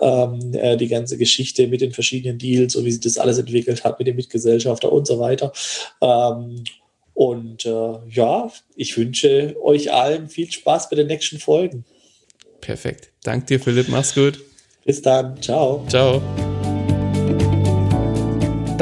[0.00, 3.84] Ähm, äh, die ganze Geschichte mit den verschiedenen Deals und wie sich das alles entwickelt
[3.84, 5.52] hat mit dem Mitgesellschafter und so weiter.
[6.00, 6.64] Ähm,
[7.14, 11.84] und äh, ja, ich wünsche euch allen viel Spaß bei den nächsten Folgen.
[12.60, 13.10] Perfekt.
[13.24, 13.88] Dank dir, Philipp.
[13.88, 14.38] Mach's gut.
[14.84, 15.40] Bis dann.
[15.42, 15.84] Ciao.
[15.88, 16.22] Ciao.